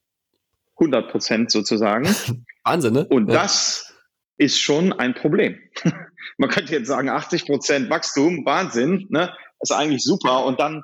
100 0.77 1.11
Prozent 1.11 1.51
sozusagen. 1.51 2.05
Wahnsinn, 2.63 2.93
ne? 2.93 3.05
Und 3.05 3.29
ja. 3.29 3.41
das 3.41 3.95
ist 4.37 4.59
schon 4.59 4.93
ein 4.93 5.13
Problem. 5.13 5.59
Man 6.37 6.49
könnte 6.49 6.73
jetzt 6.73 6.87
sagen, 6.87 7.09
80 7.09 7.45
Prozent 7.45 7.89
Wachstum, 7.91 8.45
Wahnsinn, 8.45 9.05
ne? 9.09 9.31
ist 9.61 9.71
eigentlich 9.71 10.03
super. 10.03 10.43
Und 10.45 10.59
dann 10.59 10.83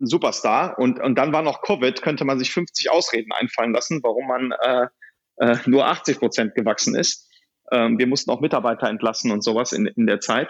ein 0.00 0.06
Superstar. 0.06 0.78
Und, 0.78 1.00
und 1.00 1.16
dann 1.16 1.34
war 1.34 1.42
noch 1.42 1.60
Covid, 1.60 2.00
könnte 2.00 2.24
man 2.24 2.38
sich 2.38 2.50
50 2.50 2.90
Ausreden 2.90 3.32
einfallen 3.32 3.74
lassen, 3.74 4.00
warum 4.02 4.26
man 4.26 4.52
äh, 4.62 4.86
äh, 5.36 5.58
nur 5.66 5.86
80 5.86 6.18
Prozent 6.18 6.54
gewachsen 6.54 6.94
ist. 6.94 7.28
Ähm, 7.70 7.98
wir 7.98 8.06
mussten 8.06 8.30
auch 8.30 8.40
Mitarbeiter 8.40 8.88
entlassen 8.88 9.30
und 9.30 9.44
sowas 9.44 9.72
in, 9.72 9.84
in 9.84 10.06
der 10.06 10.20
Zeit. 10.20 10.48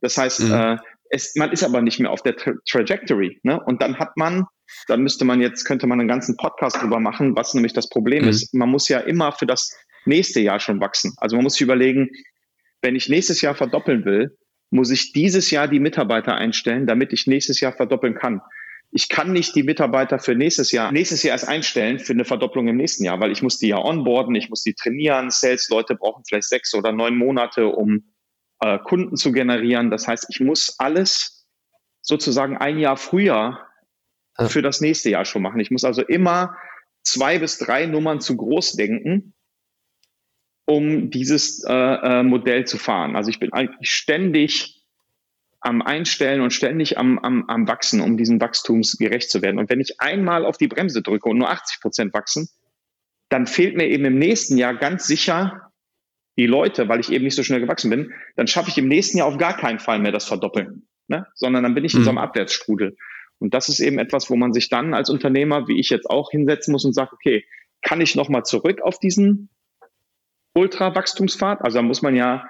Das 0.00 0.16
heißt, 0.16 0.40
mhm. 0.40 0.52
äh, 0.52 0.76
es, 1.10 1.34
man 1.36 1.52
ist 1.52 1.64
aber 1.64 1.80
nicht 1.80 2.00
mehr 2.00 2.10
auf 2.10 2.22
der 2.22 2.36
Tra 2.36 2.52
Trajectory. 2.68 3.40
Ne? 3.42 3.60
Und 3.64 3.82
dann 3.82 3.98
hat 3.98 4.16
man, 4.16 4.44
dann 4.86 5.02
müsste 5.02 5.24
man 5.24 5.40
jetzt, 5.40 5.64
könnte 5.64 5.86
man 5.86 6.00
einen 6.00 6.08
ganzen 6.08 6.36
Podcast 6.36 6.82
drüber 6.82 7.00
machen, 7.00 7.36
was 7.36 7.54
nämlich 7.54 7.72
das 7.72 7.88
Problem 7.88 8.24
mhm. 8.24 8.30
ist. 8.30 8.54
Man 8.54 8.68
muss 8.68 8.88
ja 8.88 9.00
immer 9.00 9.32
für 9.32 9.46
das 9.46 9.76
nächste 10.04 10.40
Jahr 10.40 10.60
schon 10.60 10.80
wachsen. 10.80 11.14
Also 11.16 11.36
man 11.36 11.44
muss 11.44 11.54
sich 11.54 11.62
überlegen, 11.62 12.10
wenn 12.82 12.96
ich 12.96 13.08
nächstes 13.08 13.40
Jahr 13.40 13.54
verdoppeln 13.54 14.04
will, 14.04 14.36
muss 14.70 14.90
ich 14.90 15.12
dieses 15.12 15.50
Jahr 15.50 15.66
die 15.66 15.80
Mitarbeiter 15.80 16.34
einstellen, 16.34 16.86
damit 16.86 17.12
ich 17.12 17.26
nächstes 17.26 17.60
Jahr 17.60 17.72
verdoppeln 17.72 18.14
kann. 18.14 18.40
Ich 18.90 19.08
kann 19.08 19.32
nicht 19.32 19.54
die 19.54 19.62
Mitarbeiter 19.62 20.18
für 20.18 20.34
nächstes 20.34 20.72
Jahr, 20.72 20.92
nächstes 20.92 21.22
Jahr 21.22 21.34
erst 21.34 21.48
einstellen 21.48 21.98
für 21.98 22.12
eine 22.12 22.24
Verdopplung 22.24 22.68
im 22.68 22.76
nächsten 22.76 23.04
Jahr, 23.04 23.20
weil 23.20 23.32
ich 23.32 23.42
muss 23.42 23.58
die 23.58 23.68
ja 23.68 23.78
onboarden, 23.78 24.34
ich 24.34 24.48
muss 24.48 24.62
die 24.62 24.74
trainieren. 24.74 25.30
Sales-Leute 25.30 25.94
brauchen 25.94 26.22
vielleicht 26.26 26.48
sechs 26.48 26.74
oder 26.74 26.92
neun 26.92 27.16
Monate, 27.16 27.66
um 27.66 28.04
äh, 28.60 28.78
Kunden 28.78 29.16
zu 29.16 29.32
generieren. 29.32 29.90
Das 29.90 30.08
heißt, 30.08 30.26
ich 30.30 30.40
muss 30.40 30.78
alles 30.78 31.46
sozusagen 32.02 32.56
ein 32.56 32.78
Jahr 32.78 32.96
früher 32.96 33.58
für 34.46 34.62
das 34.62 34.80
nächste 34.80 35.10
Jahr 35.10 35.24
schon 35.24 35.42
machen. 35.42 35.60
Ich 35.60 35.70
muss 35.70 35.84
also 35.84 36.02
immer 36.02 36.56
zwei 37.02 37.38
bis 37.38 37.58
drei 37.58 37.86
Nummern 37.86 38.20
zu 38.20 38.36
groß 38.36 38.72
denken, 38.72 39.34
um 40.64 41.10
dieses 41.10 41.64
äh, 41.64 41.72
äh, 41.72 42.22
Modell 42.22 42.66
zu 42.66 42.78
fahren. 42.78 43.16
Also 43.16 43.30
ich 43.30 43.40
bin 43.40 43.52
eigentlich 43.52 43.90
ständig 43.90 44.84
am 45.60 45.82
Einstellen 45.82 46.40
und 46.40 46.52
ständig 46.52 46.98
am, 46.98 47.18
am, 47.18 47.44
am 47.48 47.66
Wachsen, 47.66 48.00
um 48.00 48.16
diesen 48.16 48.40
Wachstumsgerecht 48.40 49.28
zu 49.28 49.42
werden. 49.42 49.58
Und 49.58 49.70
wenn 49.70 49.80
ich 49.80 50.00
einmal 50.00 50.44
auf 50.44 50.56
die 50.56 50.68
Bremse 50.68 51.02
drücke 51.02 51.28
und 51.28 51.38
nur 51.38 51.50
80 51.50 51.80
Prozent 51.80 52.14
wachsen, 52.14 52.48
dann 53.28 53.46
fehlt 53.46 53.76
mir 53.76 53.88
eben 53.88 54.04
im 54.04 54.18
nächsten 54.18 54.56
Jahr 54.56 54.74
ganz 54.74 55.06
sicher 55.06 55.67
die 56.38 56.46
Leute, 56.46 56.88
weil 56.88 57.00
ich 57.00 57.10
eben 57.10 57.24
nicht 57.24 57.34
so 57.34 57.42
schnell 57.42 57.60
gewachsen 57.60 57.90
bin, 57.90 58.14
dann 58.36 58.46
schaffe 58.46 58.70
ich 58.70 58.78
im 58.78 58.88
nächsten 58.88 59.18
Jahr 59.18 59.26
auf 59.26 59.38
gar 59.38 59.56
keinen 59.56 59.80
Fall 59.80 59.98
mehr 59.98 60.12
das 60.12 60.24
Verdoppeln, 60.24 60.86
ne? 61.08 61.26
sondern 61.34 61.64
dann 61.64 61.74
bin 61.74 61.84
ich 61.84 61.94
in 61.94 62.04
so 62.04 62.10
einem 62.10 62.18
mhm. 62.18 62.24
Abwärtsstrudel. 62.24 62.96
Und 63.40 63.54
das 63.54 63.68
ist 63.68 63.80
eben 63.80 63.98
etwas, 63.98 64.30
wo 64.30 64.36
man 64.36 64.52
sich 64.52 64.68
dann 64.68 64.94
als 64.94 65.10
Unternehmer, 65.10 65.68
wie 65.68 65.78
ich 65.78 65.90
jetzt 65.90 66.08
auch, 66.08 66.30
hinsetzen 66.30 66.72
muss 66.72 66.84
und 66.84 66.92
sagt, 66.92 67.12
okay, 67.12 67.44
kann 67.82 68.00
ich 68.00 68.14
nochmal 68.14 68.44
zurück 68.44 68.80
auf 68.82 68.98
diesen 68.98 69.50
Ultra-Wachstumspfad? 70.54 71.62
Also 71.62 71.78
da 71.78 71.82
muss 71.82 72.02
man 72.02 72.14
ja, 72.14 72.48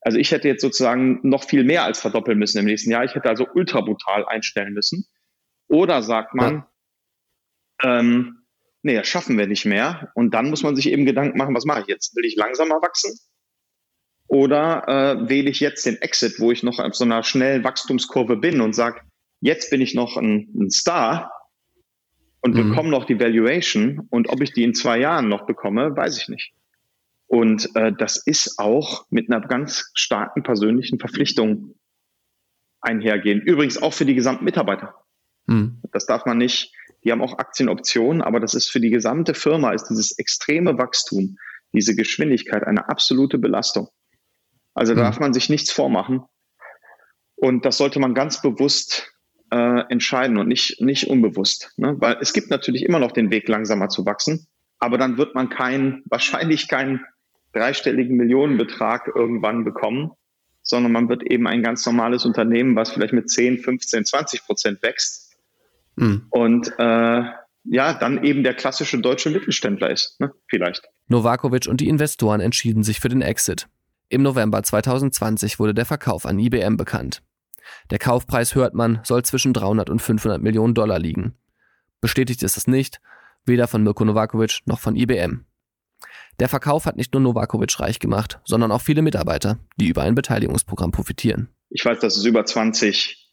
also 0.00 0.18
ich 0.18 0.32
hätte 0.32 0.48
jetzt 0.48 0.62
sozusagen 0.62 1.20
noch 1.22 1.44
viel 1.44 1.64
mehr 1.64 1.84
als 1.84 2.00
verdoppeln 2.00 2.38
müssen 2.38 2.58
im 2.58 2.64
nächsten 2.64 2.90
Jahr. 2.90 3.04
Ich 3.04 3.14
hätte 3.14 3.28
also 3.28 3.46
ultra 3.54 3.80
brutal 3.80 4.26
einstellen 4.26 4.72
müssen. 4.72 5.06
Oder 5.68 6.02
sagt 6.02 6.34
man, 6.34 6.64
ja. 7.82 7.98
ähm, 8.00 8.46
nee, 8.82 8.94
das 8.94 9.08
schaffen 9.08 9.38
wir 9.38 9.46
nicht 9.46 9.64
mehr. 9.64 10.10
Und 10.14 10.34
dann 10.34 10.50
muss 10.50 10.62
man 10.62 10.76
sich 10.76 10.90
eben 10.90 11.04
Gedanken 11.04 11.38
machen, 11.38 11.54
was 11.54 11.64
mache 11.64 11.82
ich 11.82 11.86
jetzt? 11.86 12.14
Will 12.16 12.24
ich 12.24 12.36
langsamer 12.36 12.80
wachsen? 12.82 13.18
Oder 14.26 14.86
äh, 14.88 15.28
wähle 15.28 15.50
ich 15.50 15.60
jetzt 15.60 15.86
den 15.86 15.96
Exit, 15.96 16.38
wo 16.38 16.52
ich 16.52 16.62
noch 16.62 16.78
auf 16.78 16.94
so 16.94 17.04
einer 17.04 17.22
schnellen 17.22 17.64
Wachstumskurve 17.64 18.36
bin 18.36 18.60
und 18.60 18.74
sage, 18.74 19.00
jetzt 19.40 19.70
bin 19.70 19.80
ich 19.80 19.94
noch 19.94 20.16
ein, 20.16 20.52
ein 20.54 20.70
Star 20.70 21.32
und 22.42 22.54
mhm. 22.54 22.70
bekomme 22.70 22.90
noch 22.90 23.06
die 23.06 23.18
Valuation 23.18 24.06
und 24.10 24.28
ob 24.28 24.42
ich 24.42 24.52
die 24.52 24.64
in 24.64 24.74
zwei 24.74 24.98
Jahren 24.98 25.28
noch 25.28 25.46
bekomme, 25.46 25.96
weiß 25.96 26.18
ich 26.18 26.28
nicht. 26.28 26.52
Und 27.26 27.74
äh, 27.74 27.92
das 27.92 28.18
ist 28.18 28.58
auch 28.58 29.06
mit 29.10 29.30
einer 29.30 29.46
ganz 29.46 29.90
starken 29.94 30.42
persönlichen 30.42 30.98
Verpflichtung 30.98 31.74
einhergehen. 32.80 33.40
Übrigens 33.40 33.80
auch 33.80 33.92
für 33.92 34.04
die 34.06 34.14
gesamten 34.14 34.44
Mitarbeiter. 34.44 34.94
Mhm. 35.46 35.82
Das 35.92 36.06
darf 36.06 36.26
man 36.26 36.38
nicht 36.38 36.72
die 37.04 37.12
haben 37.12 37.22
auch 37.22 37.38
Aktienoptionen, 37.38 38.22
aber 38.22 38.40
das 38.40 38.54
ist 38.54 38.70
für 38.70 38.80
die 38.80 38.90
gesamte 38.90 39.34
Firma, 39.34 39.72
ist 39.72 39.88
dieses 39.88 40.18
extreme 40.18 40.78
Wachstum, 40.78 41.38
diese 41.72 41.94
Geschwindigkeit 41.94 42.64
eine 42.64 42.88
absolute 42.88 43.38
Belastung. 43.38 43.88
Also 44.74 44.94
da 44.94 45.00
mhm. 45.00 45.04
darf 45.04 45.20
man 45.20 45.32
sich 45.32 45.48
nichts 45.48 45.70
vormachen. 45.70 46.22
Und 47.36 47.64
das 47.64 47.78
sollte 47.78 48.00
man 48.00 48.14
ganz 48.14 48.42
bewusst 48.42 49.12
äh, 49.50 49.82
entscheiden 49.90 50.38
und 50.38 50.48
nicht, 50.48 50.80
nicht 50.80 51.08
unbewusst. 51.08 51.72
Ne? 51.76 51.96
Weil 51.98 52.18
es 52.20 52.32
gibt 52.32 52.50
natürlich 52.50 52.84
immer 52.84 52.98
noch 52.98 53.12
den 53.12 53.30
Weg, 53.30 53.48
langsamer 53.48 53.88
zu 53.88 54.04
wachsen, 54.04 54.46
aber 54.78 54.98
dann 54.98 55.18
wird 55.18 55.34
man 55.34 55.48
keinen, 55.48 56.02
wahrscheinlich 56.06 56.68
keinen 56.68 57.04
dreistelligen 57.52 58.16
Millionenbetrag 58.16 59.10
irgendwann 59.14 59.64
bekommen, 59.64 60.12
sondern 60.62 60.92
man 60.92 61.08
wird 61.08 61.22
eben 61.22 61.46
ein 61.46 61.62
ganz 61.62 61.86
normales 61.86 62.24
Unternehmen, 62.24 62.76
was 62.76 62.90
vielleicht 62.90 63.14
mit 63.14 63.30
10, 63.30 63.60
15, 63.60 64.04
20 64.04 64.44
Prozent 64.44 64.82
wächst 64.82 65.27
Mhm. 65.98 66.26
Und 66.30 66.72
äh, 66.78 67.22
ja, 67.64 67.92
dann 67.94 68.24
eben 68.24 68.42
der 68.42 68.54
klassische 68.54 68.98
deutsche 68.98 69.30
Mittelständler 69.30 69.90
ist, 69.90 70.20
ne? 70.20 70.32
vielleicht. 70.48 70.88
Novakovic 71.08 71.66
und 71.68 71.80
die 71.80 71.88
Investoren 71.88 72.40
entschieden 72.40 72.82
sich 72.82 73.00
für 73.00 73.08
den 73.08 73.22
Exit. 73.22 73.68
Im 74.08 74.22
November 74.22 74.62
2020 74.62 75.58
wurde 75.58 75.74
der 75.74 75.84
Verkauf 75.84 76.24
an 76.24 76.38
IBM 76.38 76.76
bekannt. 76.76 77.22
Der 77.90 77.98
Kaufpreis, 77.98 78.54
hört 78.54 78.74
man, 78.74 79.00
soll 79.02 79.22
zwischen 79.24 79.52
300 79.52 79.90
und 79.90 80.00
500 80.00 80.40
Millionen 80.40 80.74
Dollar 80.74 80.98
liegen. 80.98 81.34
Bestätigt 82.00 82.42
ist 82.42 82.56
es 82.56 82.66
nicht, 82.66 83.00
weder 83.44 83.66
von 83.66 83.82
Mirko 83.82 84.04
Novakovic 84.04 84.60
noch 84.64 84.80
von 84.80 84.96
IBM. 84.96 85.44
Der 86.40 86.48
Verkauf 86.48 86.86
hat 86.86 86.96
nicht 86.96 87.12
nur 87.12 87.20
Novakovic 87.20 87.80
reich 87.80 87.98
gemacht, 87.98 88.40
sondern 88.44 88.70
auch 88.70 88.80
viele 88.80 89.02
Mitarbeiter, 89.02 89.58
die 89.76 89.88
über 89.88 90.02
ein 90.02 90.14
Beteiligungsprogramm 90.14 90.92
profitieren. 90.92 91.48
Ich 91.70 91.84
weiß, 91.84 91.98
dass 91.98 92.16
es 92.16 92.24
über 92.24 92.44
20 92.44 93.27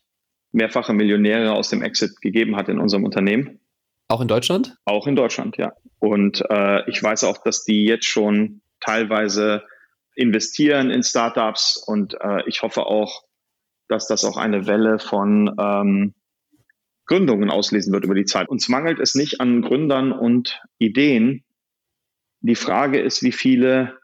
mehrfache 0.56 0.94
Millionäre 0.94 1.54
aus 1.54 1.70
dem 1.70 1.84
Exit 1.84 2.22
gegeben 2.22 2.56
hat 2.56 2.70
in 2.70 2.80
unserem 2.80 3.04
Unternehmen. 3.04 3.60
Auch 4.08 4.22
in 4.22 4.28
Deutschland? 4.28 4.78
Auch 4.86 5.08
in 5.08 5.16
Deutschland, 5.16 5.58
ja. 5.58 5.74
Und 6.00 6.44
äh, 6.50 6.90
ich 6.90 7.02
weiß 7.02 7.24
auch, 7.26 7.40
dass 7.44 7.66
die 7.66 7.86
jetzt 7.86 8.06
schon 8.06 8.62
teilweise 8.80 9.64
investieren 10.16 10.92
in 10.92 11.04
Startups 11.04 11.84
und 11.86 12.16
äh, 12.22 12.48
ich 12.48 12.62
hoffe 12.62 12.86
auch, 12.86 13.24
dass 13.88 14.08
das 14.08 14.24
auch 14.24 14.38
eine 14.38 14.66
Welle 14.66 15.00
von 15.00 15.54
ähm, 15.60 16.14
Gründungen 17.06 17.50
auslesen 17.50 17.94
wird 17.94 18.06
über 18.06 18.16
die 18.16 18.26
Zeit. 18.26 18.48
Uns 18.48 18.70
mangelt 18.70 19.00
es 19.00 19.14
nicht 19.14 19.42
an 19.42 19.62
Gründern 19.62 20.12
und 20.12 20.62
Ideen. 20.80 21.44
Die 22.40 22.56
Frage 22.56 23.00
ist, 23.00 23.24
wie 23.24 23.32
viele 23.32 23.98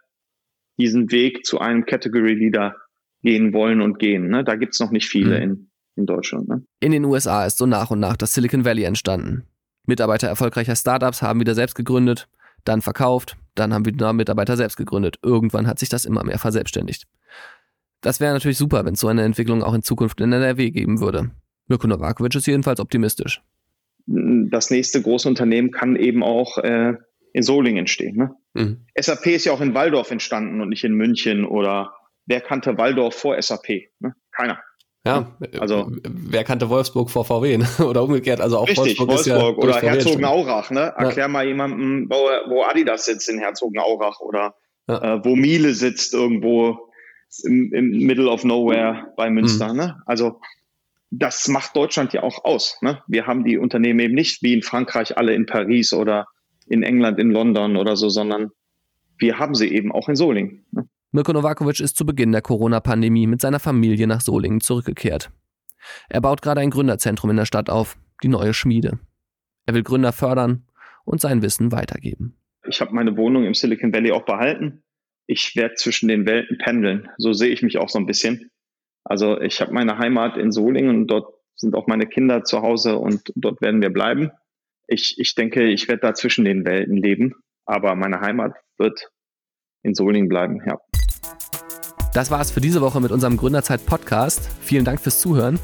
diesen 0.77 1.11
Weg 1.11 1.45
zu 1.45 1.59
einem 1.59 1.85
Category 1.85 2.33
Leader 2.33 2.75
gehen 3.23 3.53
wollen 3.53 3.81
und 3.81 3.99
gehen. 3.99 4.29
Ne? 4.29 4.43
Da 4.43 4.55
gibt 4.55 4.73
es 4.73 4.79
noch 4.79 4.91
nicht 4.91 5.07
viele 5.07 5.37
mhm. 5.37 5.43
in, 5.43 5.70
in 5.95 6.05
Deutschland. 6.05 6.47
Ne? 6.47 6.63
In 6.79 6.91
den 6.91 7.05
USA 7.05 7.45
ist 7.45 7.57
so 7.57 7.65
nach 7.65 7.91
und 7.91 7.99
nach 7.99 8.17
das 8.17 8.33
Silicon 8.33 8.65
Valley 8.65 8.83
entstanden. 8.83 9.43
Mitarbeiter 9.85 10.27
erfolgreicher 10.27 10.75
Startups 10.75 11.21
haben 11.21 11.39
wieder 11.39 11.55
selbst 11.55 11.75
gegründet. 11.75 12.27
dann 12.63 12.83
verkauft, 12.83 13.37
dann 13.55 13.73
haben 13.73 13.85
wieder 13.85 14.13
Mitarbeiter 14.13 14.55
selbst 14.55 14.77
gegründet. 14.77 15.17
Irgendwann 15.23 15.65
hat 15.65 15.79
sich 15.79 15.89
das 15.89 16.05
immer 16.05 16.23
mehr 16.23 16.37
verselbstständigt. 16.37 17.07
Das 18.01 18.19
wäre 18.19 18.33
natürlich 18.33 18.59
super, 18.59 18.85
wenn 18.85 18.93
es 18.93 18.99
so 18.99 19.07
eine 19.07 19.23
Entwicklung 19.23 19.63
auch 19.63 19.73
in 19.73 19.81
Zukunft 19.81 20.21
in 20.21 20.31
NRW 20.31 20.69
geben 20.69 20.99
würde. 20.99 21.31
Mirko 21.67 21.87
Novakovic 21.87 22.35
ist 22.35 22.45
jedenfalls 22.45 22.79
optimistisch. 22.79 23.41
Das 24.05 24.69
nächste 24.69 25.01
große 25.01 25.27
Unternehmen 25.27 25.71
kann 25.71 25.95
eben 25.95 26.21
auch 26.21 26.57
äh, 26.59 26.93
in 27.33 27.43
Solingen 27.43 27.79
entstehen. 27.79 28.17
Ne? 28.17 28.35
Mhm. 28.53 28.85
SAP 28.99 29.27
ist 29.27 29.45
ja 29.45 29.53
auch 29.53 29.61
in 29.61 29.73
Waldorf 29.73 30.11
entstanden 30.11 30.61
und 30.61 30.69
nicht 30.69 30.83
in 30.83 30.93
München 30.93 31.45
oder 31.45 31.93
wer 32.25 32.41
kannte 32.41 32.77
Waldorf 32.77 33.15
vor 33.15 33.41
SAP? 33.41 33.89
Ne? 33.99 34.15
Keiner. 34.31 34.59
Ja, 35.05 35.35
also 35.59 35.91
wer 36.03 36.43
kannte 36.43 36.69
Wolfsburg 36.69 37.09
vor 37.09 37.25
VW 37.25 37.57
ne? 37.57 37.67
oder 37.85 38.03
umgekehrt, 38.03 38.39
also 38.39 38.59
auch 38.59 38.67
richtig, 38.67 38.99
Wolfsburg, 38.99 39.07
Wolfsburg 39.07 39.39
ja 39.39 39.49
oder 39.57 39.81
Herzogenaurach, 39.81 40.69
ne? 40.69 40.93
Erklär 40.95 41.25
ja. 41.25 41.27
mal 41.27 41.47
jemandem, 41.47 42.07
wo, 42.07 42.15
wo 42.53 42.63
Adidas 42.63 43.05
sitzt 43.05 43.27
in 43.27 43.39
Herzogenaurach 43.39 44.19
oder 44.19 44.53
ja. 44.87 45.15
äh, 45.15 45.25
wo 45.25 45.35
Miele 45.35 45.73
sitzt 45.73 46.13
irgendwo 46.13 46.91
im, 47.43 47.73
im 47.73 47.89
Middle 48.05 48.29
of 48.29 48.43
Nowhere 48.43 49.11
bei 49.17 49.31
Münster, 49.31 49.69
mhm. 49.69 49.79
ne? 49.79 50.01
Also 50.05 50.39
das 51.11 51.47
macht 51.49 51.75
Deutschland 51.75 52.13
ja 52.13 52.23
auch 52.23 52.45
aus. 52.45 52.77
Ne? 52.81 53.03
Wir 53.05 53.27
haben 53.27 53.43
die 53.43 53.57
Unternehmen 53.57 53.99
eben 53.99 54.15
nicht 54.15 54.41
wie 54.41 54.53
in 54.53 54.63
Frankreich 54.63 55.17
alle 55.17 55.33
in 55.33 55.45
Paris 55.45 55.93
oder 55.93 56.25
in 56.67 56.83
England, 56.83 57.19
in 57.19 57.31
London 57.31 57.75
oder 57.75 57.97
so, 57.97 58.07
sondern 58.07 58.51
wir 59.17 59.37
haben 59.37 59.53
sie 59.53 59.67
eben 59.67 59.91
auch 59.91 60.07
in 60.07 60.15
Solingen. 60.15 60.65
Ne? 60.71 60.87
Mirko 61.13 61.33
Novakovic 61.33 61.81
ist 61.81 61.97
zu 61.97 62.05
Beginn 62.05 62.31
der 62.31 62.41
Corona-Pandemie 62.41 63.27
mit 63.27 63.41
seiner 63.41 63.59
Familie 63.59 64.07
nach 64.07 64.21
Solingen 64.21 64.61
zurückgekehrt. 64.61 65.29
Er 66.07 66.21
baut 66.21 66.41
gerade 66.41 66.61
ein 66.61 66.69
Gründerzentrum 66.69 67.31
in 67.31 67.35
der 67.35 67.45
Stadt 67.45 67.69
auf, 67.69 67.97
die 68.23 68.29
neue 68.29 68.53
Schmiede. 68.53 68.97
Er 69.65 69.73
will 69.73 69.83
Gründer 69.83 70.13
fördern 70.13 70.63
und 71.03 71.19
sein 71.19 71.41
Wissen 71.41 71.73
weitergeben. 71.73 72.37
Ich 72.65 72.79
habe 72.79 72.93
meine 72.93 73.17
Wohnung 73.17 73.43
im 73.43 73.53
Silicon 73.53 73.93
Valley 73.93 74.13
auch 74.13 74.23
behalten. 74.23 74.83
Ich 75.27 75.57
werde 75.57 75.75
zwischen 75.75 76.07
den 76.07 76.25
Welten 76.25 76.57
pendeln. 76.57 77.09
So 77.17 77.33
sehe 77.33 77.49
ich 77.49 77.61
mich 77.61 77.77
auch 77.77 77.89
so 77.89 77.99
ein 77.99 78.05
bisschen. 78.05 78.49
Also 79.03 79.41
ich 79.41 79.59
habe 79.59 79.73
meine 79.73 79.97
Heimat 79.97 80.37
in 80.37 80.53
Solingen 80.53 80.95
und 80.95 81.07
dort 81.07 81.33
sind 81.55 81.75
auch 81.75 81.87
meine 81.87 82.07
Kinder 82.07 82.45
zu 82.45 82.61
Hause 82.61 82.97
und 82.97 83.33
dort 83.35 83.59
werden 83.61 83.81
wir 83.81 83.89
bleiben. 83.89 84.31
Ich, 84.87 85.15
ich 85.17 85.35
denke, 85.35 85.67
ich 85.67 85.89
werde 85.89 86.01
da 86.01 86.13
zwischen 86.13 86.45
den 86.45 86.63
Welten 86.63 86.95
leben, 86.95 87.35
aber 87.65 87.95
meine 87.95 88.21
Heimat 88.21 88.55
wird 88.77 89.11
in 89.83 89.93
Solingen 89.93 90.29
bleiben, 90.29 90.61
ja. 90.65 90.79
Das 92.13 92.29
war 92.29 92.41
es 92.41 92.51
für 92.51 92.59
diese 92.59 92.81
Woche 92.81 92.99
mit 92.99 93.11
unserem 93.11 93.37
Gründerzeit-Podcast. 93.37 94.49
Vielen 94.61 94.83
Dank 94.83 94.99
fürs 94.99 95.19
Zuhören. 95.19 95.59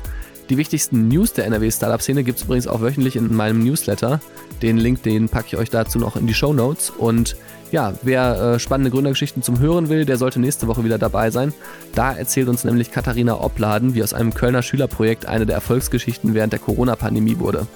Die 0.50 0.56
wichtigsten 0.56 1.10
News 1.10 1.34
der 1.34 1.46
NRW-Startup-Szene 1.46 2.24
gibt 2.24 2.38
es 2.38 2.46
übrigens 2.46 2.68
auch 2.68 2.80
wöchentlich 2.80 3.18
in 3.18 3.36
meinem 3.36 3.62
Newsletter. 3.64 4.22
Den 4.62 4.78
Link, 4.78 5.04
den 5.04 5.28
packe 5.28 5.48
ich 5.48 5.58
euch 5.58 5.70
dazu 5.70 6.00
noch 6.00 6.16
in 6.16 6.26
die 6.26 6.34
Show 6.34 6.54
Notes. 6.54 6.90
Und 6.90 7.36
ja, 7.72 7.94
wer 8.02 8.54
äh, 8.54 8.60
spannende 8.60 8.92
Gründergeschichten 8.92 9.44
zum 9.44 9.60
Hören 9.60 9.90
will, 9.90 10.06
der 10.06 10.16
sollte 10.16 10.40
nächste 10.40 10.68
Woche 10.68 10.86
wieder 10.86 10.98
dabei 10.98 11.32
sein. 11.32 11.54
Da 11.96 12.14
erzählt 12.14 12.48
uns 12.48 12.64
nämlich 12.64 12.92
Katharina 12.92 13.42
Opladen, 13.42 13.94
wie 13.94 14.02
aus 14.02 14.14
einem 14.14 14.34
Kölner 14.34 14.62
Schülerprojekt 14.62 15.26
eine 15.26 15.46
der 15.46 15.56
Erfolgsgeschichten 15.56 16.34
während 16.34 16.54
der 16.54 16.60
Corona-Pandemie 16.60 17.40
wurde. 17.40 17.68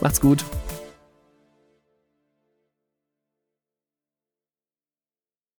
Macht's 0.00 0.20
gut! 0.20 0.44